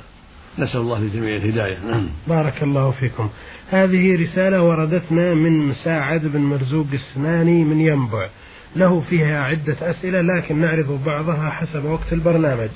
نسأل 0.59 0.81
الله 0.81 0.99
للجميع 0.99 1.37
الهداية. 1.37 1.79
نعم. 1.79 2.09
بارك 2.29 2.63
الله 2.63 2.91
فيكم. 2.91 3.31
هذه 3.71 4.23
رسالة 4.23 4.63
وردتنا 4.63 5.35
من 5.35 5.53
مساعد 5.53 6.27
بن 6.27 6.41
مرزوق 6.41 6.87
السناني 6.93 7.65
من 7.65 7.81
ينبع. 7.81 8.29
له 8.77 9.01
فيها 9.01 9.43
عدة 9.43 9.91
أسئلة 9.91 10.21
لكن 10.21 10.61
نعرض 10.61 11.05
بعضها 11.07 11.51
حسب 11.51 11.85
وقت 11.85 12.13
البرنامج. 12.13 12.69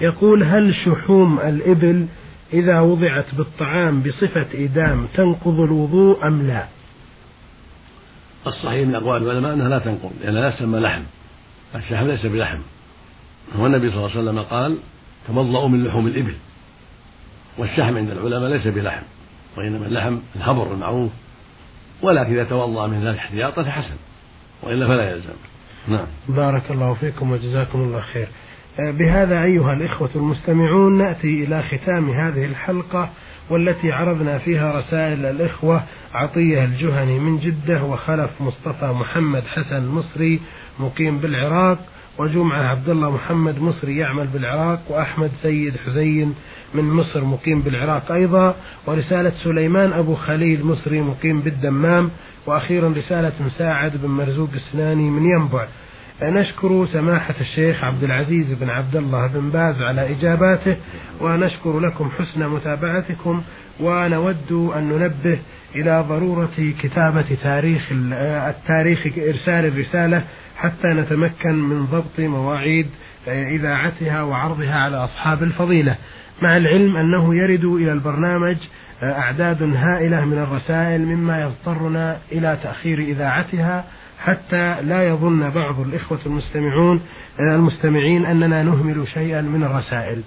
يقول 0.00 0.42
هل 0.42 0.74
شحوم 0.74 1.40
الإبل 1.40 2.06
إذا 2.52 2.80
وضعت 2.80 3.34
بالطعام 3.34 4.02
بصفة 4.02 4.46
إدام 4.54 5.06
تنقض 5.14 5.60
الوضوء 5.60 6.26
أم 6.26 6.42
لا؟ 6.42 6.66
الصحيح 8.46 8.88
من 8.88 8.94
أقوال 8.94 9.22
العلماء 9.22 9.54
أنها 9.54 9.68
لا 9.68 9.78
تنقض 9.78 10.12
لأنها 10.22 10.40
لا 10.40 10.50
تسمى 10.50 10.78
لحم. 10.78 11.02
الشحم 11.74 12.06
ليس 12.06 12.26
بلحم. 12.26 12.58
والنبي 13.58 13.90
صلى 13.90 13.98
الله 13.98 14.10
عليه 14.10 14.20
وسلم 14.20 14.42
قال 14.42 14.78
تمضأوا 15.28 15.68
من 15.68 15.84
لحوم 15.84 16.06
الإبل 16.06 16.34
والشحم 17.58 17.96
عند 17.96 18.10
العلماء 18.10 18.50
ليس 18.50 18.66
بلحم 18.66 19.02
وإنما 19.56 19.86
اللحم 19.86 20.18
الهبر 20.36 20.72
المعروف 20.72 21.10
ولكن 22.02 22.32
إذا 22.32 22.44
توضأ 22.44 22.86
من 22.86 23.04
ذلك 23.04 23.18
احتياطا 23.18 23.62
فحسن 23.62 23.96
وإلا 24.62 24.86
فلا 24.86 25.10
يلزم. 25.10 25.34
نعم. 25.88 26.06
بارك 26.28 26.70
الله 26.70 26.94
فيكم 26.94 27.32
وجزاكم 27.32 27.78
الله 27.78 28.00
خير. 28.00 28.28
بهذا 28.78 29.42
أيها 29.42 29.72
الإخوة 29.72 30.10
المستمعون 30.16 30.98
نأتي 30.98 31.44
إلى 31.44 31.62
ختام 31.62 32.10
هذه 32.10 32.44
الحلقة 32.44 33.10
والتي 33.50 33.92
عرضنا 33.92 34.38
فيها 34.38 34.72
رسائل 34.72 35.26
الإخوة 35.26 35.82
عطية 36.14 36.64
الجهني 36.64 37.18
من 37.18 37.38
جدة 37.38 37.84
وخلف 37.84 38.30
مصطفى 38.40 38.86
محمد 38.86 39.42
حسن 39.46 39.86
مصري 39.86 40.40
مقيم 40.80 41.18
بالعراق. 41.18 41.78
وجمعة 42.18 42.62
عبد 42.62 42.88
الله 42.88 43.10
محمد 43.10 43.58
مصري 43.58 43.96
يعمل 43.96 44.26
بالعراق 44.26 44.80
وأحمد 44.88 45.30
سيد 45.42 45.76
حزين 45.76 46.34
من 46.74 46.84
مصر 46.84 47.24
مقيم 47.24 47.60
بالعراق 47.60 48.12
أيضا 48.12 48.54
ورسالة 48.86 49.32
سليمان 49.44 49.92
أبو 49.92 50.14
خليل 50.14 50.64
مصري 50.64 51.00
مقيم 51.00 51.40
بالدمام 51.40 52.10
وأخيرا 52.46 52.88
رسالة 52.88 53.32
مساعد 53.46 53.96
بن 53.96 54.08
مرزوق 54.08 54.50
السناني 54.54 55.10
من 55.10 55.24
ينبع. 55.24 55.66
نشكر 56.30 56.86
سماحة 56.86 57.34
الشيخ 57.40 57.84
عبد 57.84 58.04
العزيز 58.04 58.52
بن 58.52 58.68
عبد 58.68 58.96
الله 58.96 59.26
بن 59.26 59.50
باز 59.50 59.82
على 59.82 60.10
إجاباته 60.10 60.76
ونشكر 61.20 61.80
لكم 61.80 62.10
حسن 62.18 62.48
متابعتكم 62.48 63.42
ونود 63.80 64.72
أن 64.76 64.88
ننبه 64.88 65.38
إلى 65.74 66.04
ضرورة 66.08 66.72
كتابة 66.82 67.24
تاريخ 67.42 67.82
التاريخ 68.22 69.06
إرسال 69.18 69.66
الرسالة 69.66 70.22
حتى 70.56 70.88
نتمكن 70.88 71.54
من 71.54 71.86
ضبط 71.86 72.20
مواعيد 72.20 72.86
إذاعتها 73.28 74.22
وعرضها 74.22 74.74
على 74.74 74.96
أصحاب 74.96 75.42
الفضيلة. 75.42 75.96
مع 76.42 76.56
العلم 76.56 76.96
أنه 76.96 77.34
يرد 77.34 77.64
إلى 77.64 77.92
البرنامج 77.92 78.56
أعداد 79.02 79.62
هائلة 79.62 80.24
من 80.24 80.38
الرسائل 80.38 81.00
مما 81.00 81.40
يضطرنا 81.40 82.18
إلى 82.32 82.58
تأخير 82.62 82.98
إذاعتها 82.98 83.84
حتى 84.24 84.82
لا 84.82 85.08
يظن 85.08 85.50
بعض 85.50 85.80
الإخوة 85.80 86.18
المستمعون 86.26 87.00
المستمعين 87.40 88.26
أننا 88.26 88.62
نهمل 88.62 89.08
شيئا 89.08 89.40
من 89.40 89.64
الرسائل. 89.64 90.22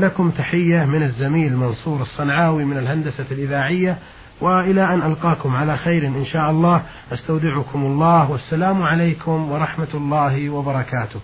لكم 0.00 0.30
تحية 0.30 0.84
من 0.84 1.02
الزميل 1.02 1.56
منصور 1.56 2.00
الصنعاوي 2.02 2.64
من 2.64 2.78
الهندسة 2.78 3.24
الإذاعية 3.30 3.98
وإلى 4.40 4.94
أن 4.94 5.02
ألقاكم 5.02 5.56
على 5.56 5.76
خير 5.76 6.06
إن 6.06 6.24
شاء 6.24 6.50
الله 6.50 6.82
أستودعكم 7.12 7.82
الله 7.82 8.30
والسلام 8.30 8.82
عليكم 8.82 9.50
ورحمة 9.50 9.88
الله 9.94 10.50
وبركاته. 10.50 11.20